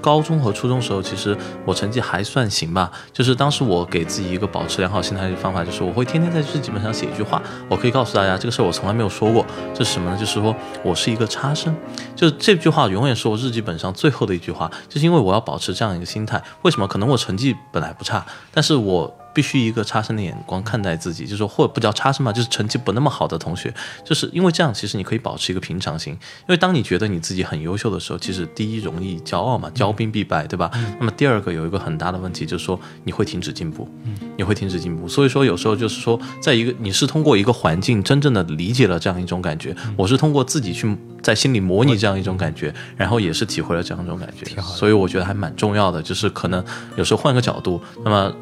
[0.00, 1.36] 高中和初中时候，其实
[1.66, 2.90] 我成绩还算行吧。
[3.12, 7.42] 就是当时我给自己一个保持良好心态的方法，就是我会天天在日记本上写一句话。
[7.68, 9.44] 我可以告诉大家，这个事儿我从来没有说过。
[9.74, 10.16] 这是什么呢？
[10.16, 11.76] 就是说我是一个差生。
[12.16, 16.42] 就是这句话永远是我日记本上最后的一句话，就是因为我要保持这样一个心态。
[16.62, 16.88] 为什么？
[16.88, 19.14] 可能我成绩本来不差，但是我。
[19.32, 23.72] 必须一个差生的眼光看待自己，就是说，或者不叫差生嘛，就是成绩不那么好的同学，
[24.04, 26.12] 就是因为这样，其实你可以保持一个平常心。
[26.12, 30.70] 因为当你觉得你自己很优秀的时候，其实第一容易骄傲嘛，骄兵必败，对吧？
[30.98, 33.88] 那么第二个有一个很大的问题，就是说你会停止进步，
[34.36, 35.06] 你会停止进步。
[35.06, 44.60] 所以说有时候就是说，在一个你是通过一个环境真正的理解了这样一种感觉，我是通过自己去在心里模拟这样一种感觉，然后也是体会了这样一种感觉。
[44.62, 46.64] 所以我觉得还蛮重要的，就是可能
[46.96, 48.34] 有时候换个角度，那么。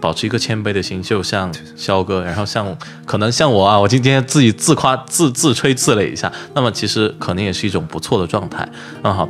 [0.00, 8.68] 保持一个谦卑的心，就像肖哥，然后像可能像我啊，我今天自己自夸自自吹自擂一下，那么其实可能也是一种不错的状态。
[9.02, 9.28] 那好，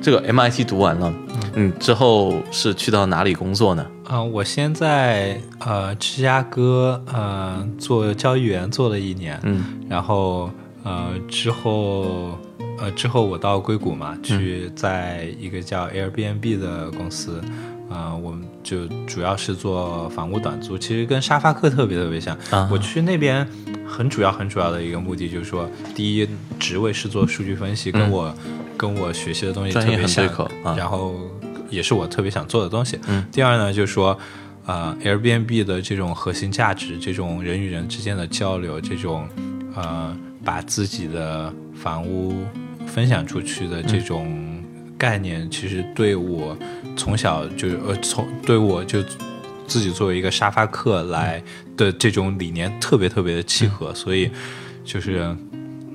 [0.00, 1.12] 这个 MIT 读完了，
[1.54, 3.86] 嗯，之后是去到哪里工作呢？
[4.08, 10.50] 嗯，我先在呃芝加哥呃做交易员做了一年，嗯，然后
[10.84, 12.38] 呃之后
[12.78, 17.40] 呃之后我到硅谷嘛，去在一个叫 Airbnb 的公司。
[17.88, 22.36] 啊，我们就主要是做房屋短租，其实跟沙发客特别特别像。
[22.68, 23.46] 我去那边
[23.86, 28.34] 很主要很主要的一个目的就是说，第一职位是做数据分析，跟我
[28.76, 30.28] 跟我学习的东西特别像，
[30.76, 31.14] 然后
[31.70, 32.98] 也是我特别想做的东西。
[33.30, 34.18] 第二呢，就是说，
[34.66, 39.28] 呃，Airbnb 的这种核心价值，这种人与人之间的交流，这种
[39.76, 40.12] 呃，
[40.44, 42.44] 把自己的房屋
[42.84, 44.55] 分享出去的这种。
[44.98, 46.56] 概念其实对我
[46.96, 49.02] 从小就呃从对我就
[49.66, 51.42] 自己作为一个沙发客来
[51.76, 54.30] 的这种理念特别特别的契合，所以
[54.84, 55.36] 就是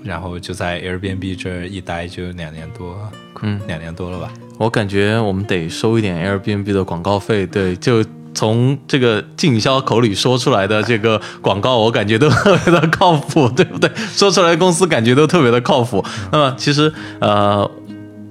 [0.03, 2.95] 然后就在 Airbnb 这儿一待就两年多，
[3.41, 4.31] 嗯，两年多了吧。
[4.57, 13.89] 我感觉我们得收一点 Airbnb 的广告费，对，就从这个经销口里说出来的这个广告，我感觉都特别的靠谱，对不对？
[13.95, 16.03] 说出来公司感觉都特别的靠谱。
[16.31, 17.69] 那么其实呃。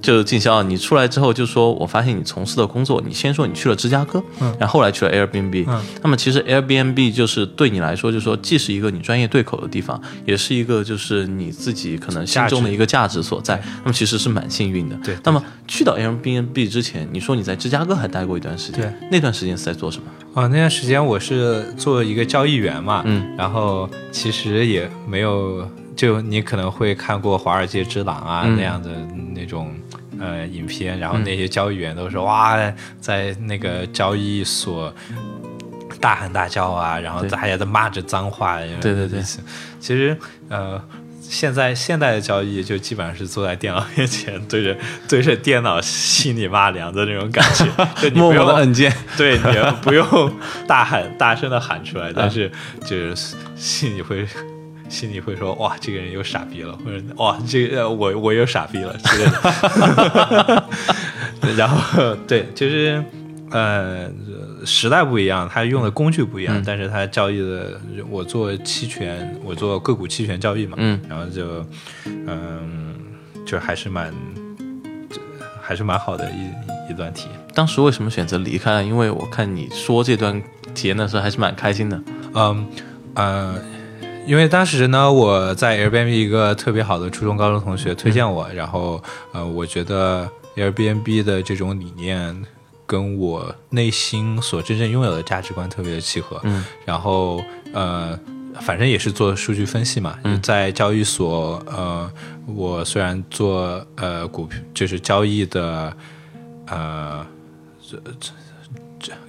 [0.02, 13.62] 就是静霄，你出来之后就说，我发现你从事的工作，你先说你去了芝加哥，嗯，然后后来去了 Airbnb，嗯，那么其实 Airbnb 就是对你来说，就是说既是一个你专业对口的地方，也是一个就是你自己可能心中的一个价值所在。
[13.82, 15.16] 那么其实是蛮幸运的，对。
[15.24, 20.04] 那么去到 Airbnb 之前，你说你在芝加哥还待过一段时间，对，那段时间是在做什么？
[20.32, 28.90] 哦，那段时间我是做一个交易员嘛，嗯，然后其实也没有，就你可能会看过《华尔街之狼》啊那样的
[29.34, 29.74] 那种。
[30.22, 32.54] 呃，影片，然后那些交易员都说哇，
[33.00, 34.92] 在那个交易所
[35.98, 38.58] 大喊大叫啊，然后大家都骂着脏话。
[38.82, 39.22] 对对对，
[39.80, 40.14] 其实
[40.50, 40.78] 呃，
[41.22, 44.76] 现在现代的交易就基本上是坐在电脑面前，对着
[45.08, 47.64] 对着电脑心里骂娘的那种感觉，
[48.02, 48.94] 就你默不用默的按键。
[49.16, 50.06] 对，你也不用
[50.66, 54.26] 大喊大声的喊出来，但 是就是心里会
[54.90, 60.64] 心里会说哇，这个人又傻逼了，或者哇，这个呃我我又傻逼了之类的。
[61.56, 63.02] 然后对，就是
[63.50, 64.10] 呃
[64.66, 67.80] 时代不一样，他用的工具不一样，但是他交易的
[68.10, 71.64] 我做期权，我做个股期权交易嘛，嗯，然后就
[72.04, 72.94] 嗯
[73.46, 74.12] 就还是蛮
[75.08, 75.20] 就
[75.62, 77.40] 还是蛮好的一一段体验。
[77.54, 78.84] 当时为什么选择离开了？
[78.84, 80.42] 因为我看你说这段
[80.74, 82.02] 体验的时候还是蛮开心的。
[82.34, 82.66] 嗯
[83.14, 83.56] 呃，
[84.30, 89.02] 因为当时呢，我在 Airbnb 一个特别好的初中、高中同学推荐我，然后
[89.32, 92.40] 呃，我觉得 Airbnb 的这种理念
[92.86, 96.40] 跟我内心所真正拥有的价值观特别的契合。
[96.44, 98.16] 嗯，然后呃。
[98.60, 102.12] 反正也是做数据分析嘛，在交易所，呃，
[102.46, 105.96] 我虽然做呃股票，就是交易的，
[106.66, 107.24] 呃，
[107.80, 108.32] 这这这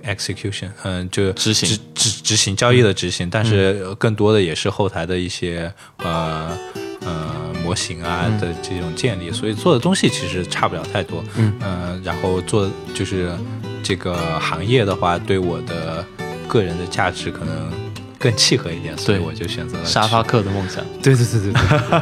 [0.04, 6.58] execution，嗯，就执行执执执行交易的执行，但是更多的也是后台的一些呃
[7.02, 11.24] 呃模型啊的这种建立，所以做的东西其实差不了太多。
[11.38, 13.32] 嗯呃，然后做就是
[13.84, 16.06] 这个行业的话，对我的
[16.48, 17.72] 个人的价值可能
[18.20, 20.84] 更契合一点，所以我就选择了沙发客的梦想。
[21.02, 21.54] 对对对对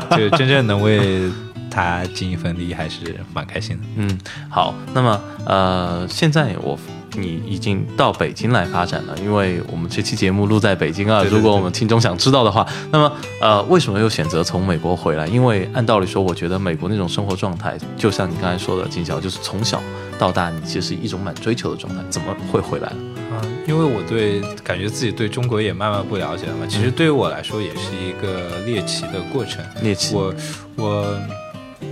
[0.09, 1.29] 对，就真正能为
[1.71, 3.83] 他尽一份力，还是蛮开心的。
[3.95, 6.77] 嗯，好，那么呃，现在我
[7.15, 11.21] 你已经到北京来发展了，因为我们这期节目录在北京啊。
[11.21, 15.27] 对对对如果我们听众想知道的话，那么呃，为什么又选择从美国回来？
[15.27, 19.81] 因为按道理说，我觉得美国那种生活状态，就像你刚才说的，金晓，就是从小
[20.17, 22.97] 到大，你其实一种蛮追求的状态，怎么会回来了？
[23.31, 29.63] 嗯，因为我对感觉自己对中国也慢慢不了解了嘛，其实对于我来说也是一个猎奇的过程。
[29.81, 30.33] 猎奇，我
[30.75, 31.19] 我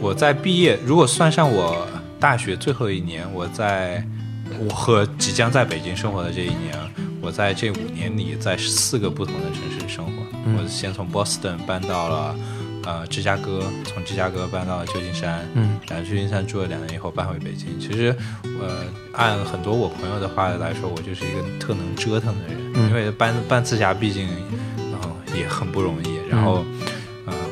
[0.02, 1.88] 我在毕业，如果算上我
[2.20, 4.04] 大学最后一年，我在
[4.60, 6.76] 我和即将在北京生活的这一年，
[7.22, 10.12] 我在这五年里在四个不同的城市生活。
[10.46, 12.36] 嗯我先从 Boston 搬到了
[12.86, 17.78] 呃芝加哥，从芝加哥搬到了旧金山，嗯，然后旧金山住了两年以后搬回北京。
[17.80, 18.16] 其实，
[18.62, 24.26] 呃，按很多我朋友的话来说，我就是一个特能折腾的人，嗯因为搬搬次家毕竟，
[24.92, 26.16] 然、后也很不容易。
[26.30, 26.66] 然后，呃，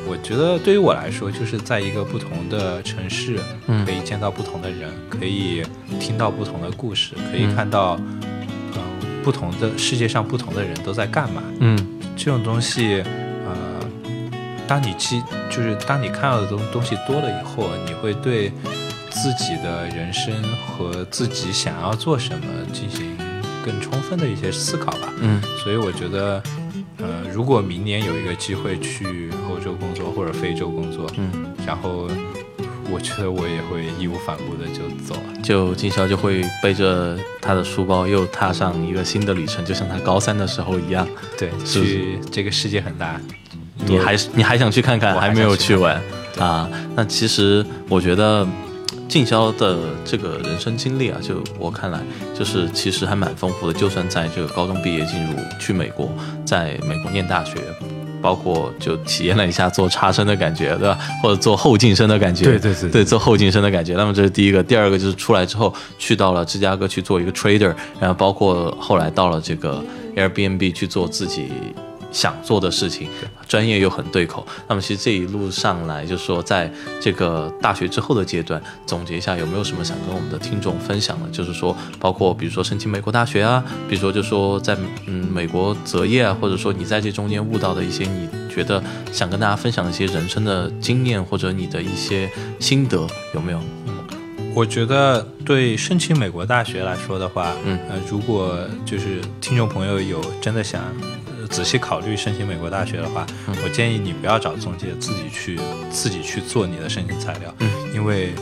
[0.08, 5.62] 我觉得对于我来说，就是在一个不同的城市，嗯可以见到不同的人，可以
[5.98, 8.80] 听到不同的故事，可以看到，嗯、
[9.22, 11.42] 不同的世界上不同的人都在干嘛。
[11.58, 11.76] 嗯
[12.16, 13.02] 这种东西，
[13.44, 13.80] 呃，
[14.66, 18.50] 当你记，就是当你看到的东东西多了以后，你会对
[19.10, 20.34] 自己的人生
[20.66, 23.16] 和自己想要做什么进行
[23.64, 25.12] 更充分的一些思考吧。
[25.20, 26.42] 嗯所以我觉得，
[26.98, 32.08] 呃，如果明年有一个机会去欧洲工作或者非洲工作，嗯，然后
[32.90, 35.42] 我觉得我也会义无反顾的就走了。
[35.42, 41.06] 就金宵就会背着他的书包，又踏上一个新的旅程，就像他高三的时候一样。
[41.38, 43.20] 对，是去这个世界很大，
[43.84, 46.02] 你还是你还想去看看，我还还没有去看去玩
[46.38, 46.70] 啊？
[46.94, 48.46] 那其实我觉得
[49.08, 52.00] 静宵的这个人生经历啊，就我看来，
[52.36, 53.72] 就是其实还蛮丰富的。
[53.72, 56.10] 就算在这个高中毕业进入去美国，
[56.44, 57.54] 在美国念大学，
[58.20, 60.98] 包括就体验了一下做差生的感觉，对吧？
[61.22, 63.94] 或者做后进生的感觉，对对对对，做后进生的感觉。
[63.94, 69.82] 那么这是第一个，第二个就是出来之后去到了芝加哥去做一个 trader，然后包括后来到了这个
[70.16, 71.48] Airbnb 去做自己
[72.12, 73.08] 想做的事情，
[73.48, 74.46] 专业又很对口。
[74.68, 81.28] 那么其实这一路上来，就是说在这个大学之后的阶段，总结一下有没有什么想跟我们的听众分享的？
[81.30, 84.76] 就是说，包括比如说申请美国大学啊，比如说就说在
[85.06, 88.82] 嗯美国择业啊，或者说你在这中间悟到的一些你觉得
[89.12, 93.60] 想跟大家分享的一些人生的经验，或者你的一些心得，有没有？
[94.54, 100.80] 我觉得对申请美国大学来说的话，嗯呃，如果就是听众朋友有真的想
[101.25, 103.56] 呃仔细考虑申请美国大学的话，嗯。
[103.64, 105.58] 我建议你不要找中介，自己去
[105.90, 107.68] 自己去做你的申请材料，嗯。
[107.94, 108.32] 因为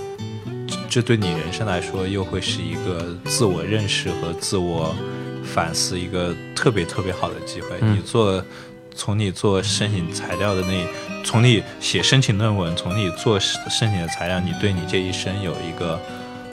[0.67, 4.95] 这这对你人生来说又会是一个自我认识和自我
[5.45, 7.69] 反思一个特别特别好的机会。
[7.81, 7.97] 嗯。
[7.97, 8.45] 你做
[8.95, 10.87] 从你做申请材料的那，
[11.25, 16.01] 从你写申请论文，从你做申申请的材料，你对你这一生有一个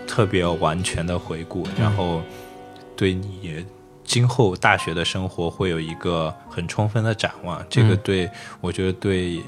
[0.07, 2.23] 特别完全的回顾，然后
[2.95, 3.63] 对你
[4.03, 7.63] 今后大学的生活会有一个很充分的展望。
[7.69, 8.29] 这个嗯对
[8.59, 9.41] 我觉得对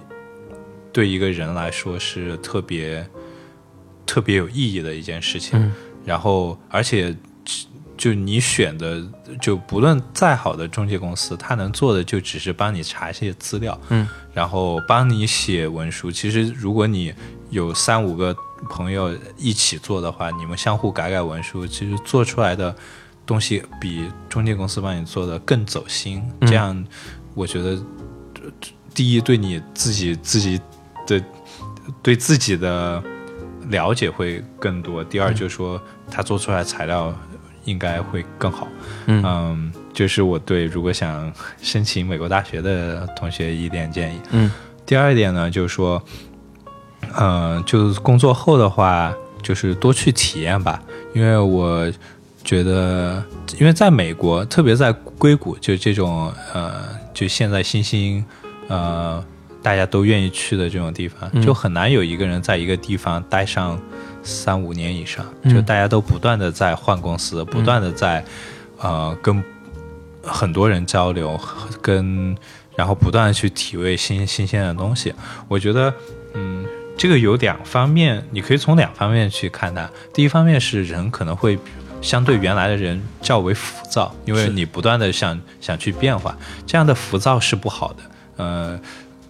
[0.91, 3.08] 对一个人来说是特别
[4.06, 5.60] 特别有意义的一件事情。
[5.60, 5.72] 嗯
[6.06, 7.16] 然后，而且
[7.95, 9.01] 就你选的，
[9.41, 16.12] 就不论再好的中介公司，他能做的就只是帮你查一些资料，嗯，然后帮你写文书。
[16.12, 17.14] 其实如果你
[17.51, 18.36] 有三五个
[18.70, 22.76] 朋友一起做的话，你们相互改改文书，其实做出来的
[23.26, 26.24] 东西比中介公司帮你做的更走心。
[26.42, 26.86] 这样，
[27.34, 27.82] 我觉得
[28.94, 30.60] 第一对你自己自己
[31.08, 31.24] 的
[32.02, 33.04] 对自己的
[33.70, 37.14] 了解会更多，第二就是说他做出来材料。
[37.66, 38.68] 应该会更好，
[39.06, 44.52] 嗯，就是我对如果想申请美国大学的同学一点建议，嗯，
[44.86, 46.04] 第二点呢，就是说，
[47.18, 51.90] 嗯，就工作后的话，就是多去体验吧，因为我
[52.44, 53.24] 觉得，
[53.60, 56.84] 因为在美国，特别在硅谷，就这种，呃，
[57.14, 58.24] 就现在新兴，
[58.68, 59.24] 呃，
[59.62, 63.80] 大家都愿意去的这种地方，就很难有一个人在一个地方待上。
[64.26, 68.24] 三五年以上，就大家都不断的在换公司，不断的在，
[68.78, 69.44] 呃，跟
[70.24, 71.38] 很多人交流，
[71.82, 72.34] 跟
[72.74, 75.14] 然后不断的去体味新新鲜的东西。
[75.50, 75.94] 我觉得，
[76.36, 76.66] 嗯，
[76.96, 79.89] 这个有两方面，你可以从两方面去看它。
[80.14, 81.60] 第一方面是人可能会
[82.04, 86.38] 相对原来的人较为浮躁，因为你不断的想想去变化，
[86.68, 88.04] 这样的浮躁是不好的。
[88.36, 88.80] 呃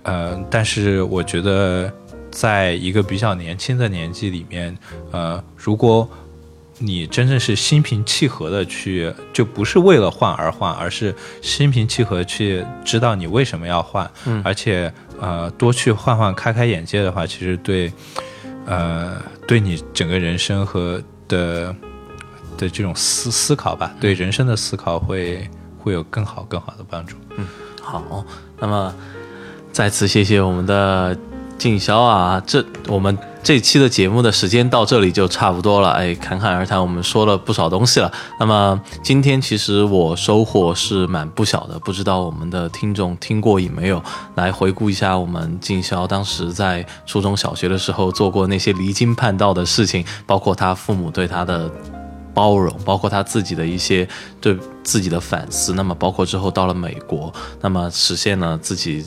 [0.04, 1.90] 呃，但是我觉得。
[2.34, 4.76] 在一个比较年轻的年纪里面，
[5.12, 6.10] 呃，如果
[6.80, 11.14] 你真正是心平气和的去，就不是为了换而换，而是
[11.44, 17.94] 心平气和去知道你为什么要换，嗯，而且呃多去换换开开眼界的话，其实对，
[18.66, 21.76] 呃，对你整个人生和的
[22.64, 25.48] 的这种思思考吧，对人生的思考会
[25.78, 27.16] 会有更好更好的帮助。
[27.38, 27.46] 嗯，
[27.82, 28.26] 好，
[28.60, 28.94] 那么
[29.72, 31.16] 再次谢谢我们的。
[31.56, 35.92] 静宵啊，这我们这期的节目的时间到这里就差不多了。
[35.92, 38.12] 哎，侃侃而谈，我们说了不少东西了。
[38.38, 44.04] 那么今天其实我收获是蛮不小的，不知道我们的听众听过瘾没有？
[44.36, 51.72] 来回顾一下我们静宵当时在初中小学的时候做过那些离经叛道的事情，包括他父母对他的
[52.34, 54.08] 包容，包括他自己的一些
[54.42, 55.74] 对自己的反思。
[55.74, 59.06] 那么包括之后到了美国，那么实现了自己。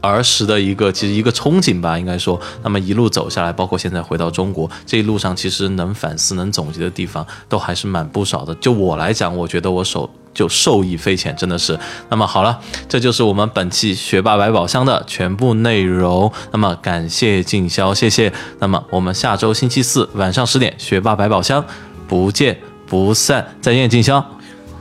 [0.00, 8.54] 儿时的一个，其实一个憧憬吧，应该说，那么一路走下来，包括现在回到中国这一路上，其实能反思、能总结的地方都还是蛮不少的。
[8.54, 11.76] 就我来讲，我觉得我受就受益匪浅，真的是。
[12.10, 16.30] 那么好了，这就是我们本期学霸百宝箱的全部内容。
[16.52, 18.32] 那么感谢静宵，谢谢。
[18.60, 21.64] 那么我们下周星期四晚上十点，学霸百宝箱
[22.08, 22.56] 不见
[22.88, 23.46] 不散。
[23.60, 24.24] 再见，静香，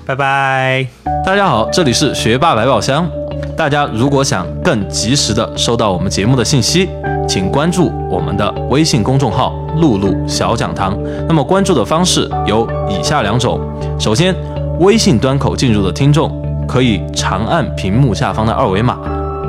[0.05, 0.87] 拜拜。
[1.25, 3.07] 大家好，这里是学霸百宝箱。
[3.55, 6.87] 大家如果想更及时的收到我们节目的信息，
[7.27, 10.97] 请关注我们的微信公众号“露露小讲堂”。
[11.27, 13.59] 那么关注的方式有以下两种：
[13.99, 14.33] 首先，
[14.79, 16.31] 微信端口进入的听众
[16.67, 18.97] 可以长按屏幕下方的二维码，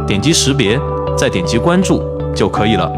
[0.07, 0.81] 点击识别，
[1.17, 2.03] 再点击关注
[2.35, 2.91] 就可以了。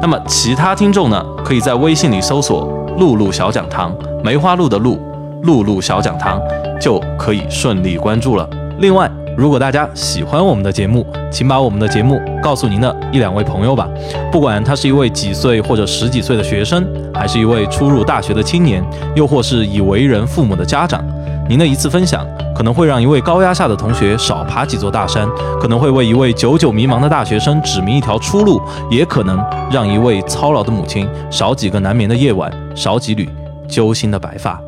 [0.00, 2.68] 那么其他听众呢，可以在微信里搜索
[2.98, 4.98] “露露小讲堂”，梅花鹿的鹿，
[5.42, 6.40] 露露小讲堂，
[6.80, 8.48] 就可以顺利关注了。
[8.78, 13.88] 另外，如果大家喜欢我们的节目，请把我们的节目告诉您的一两位朋友吧。
[14.30, 18.84] 不管他是一位几岁或者十几岁的学生，还是一位初入大学的青年，
[19.14, 21.04] 又或是已为人父母的家长，
[21.46, 25.28] 您的一次分享可能会让一位高压下的同学少爬几座大山，
[25.60, 33.28] 可能会为一位久久迷茫的大学生指明一条出路，也可能让一位操劳的母亲少几个难眠的夜晚，少几缕
[33.68, 34.58] 揪心的白发。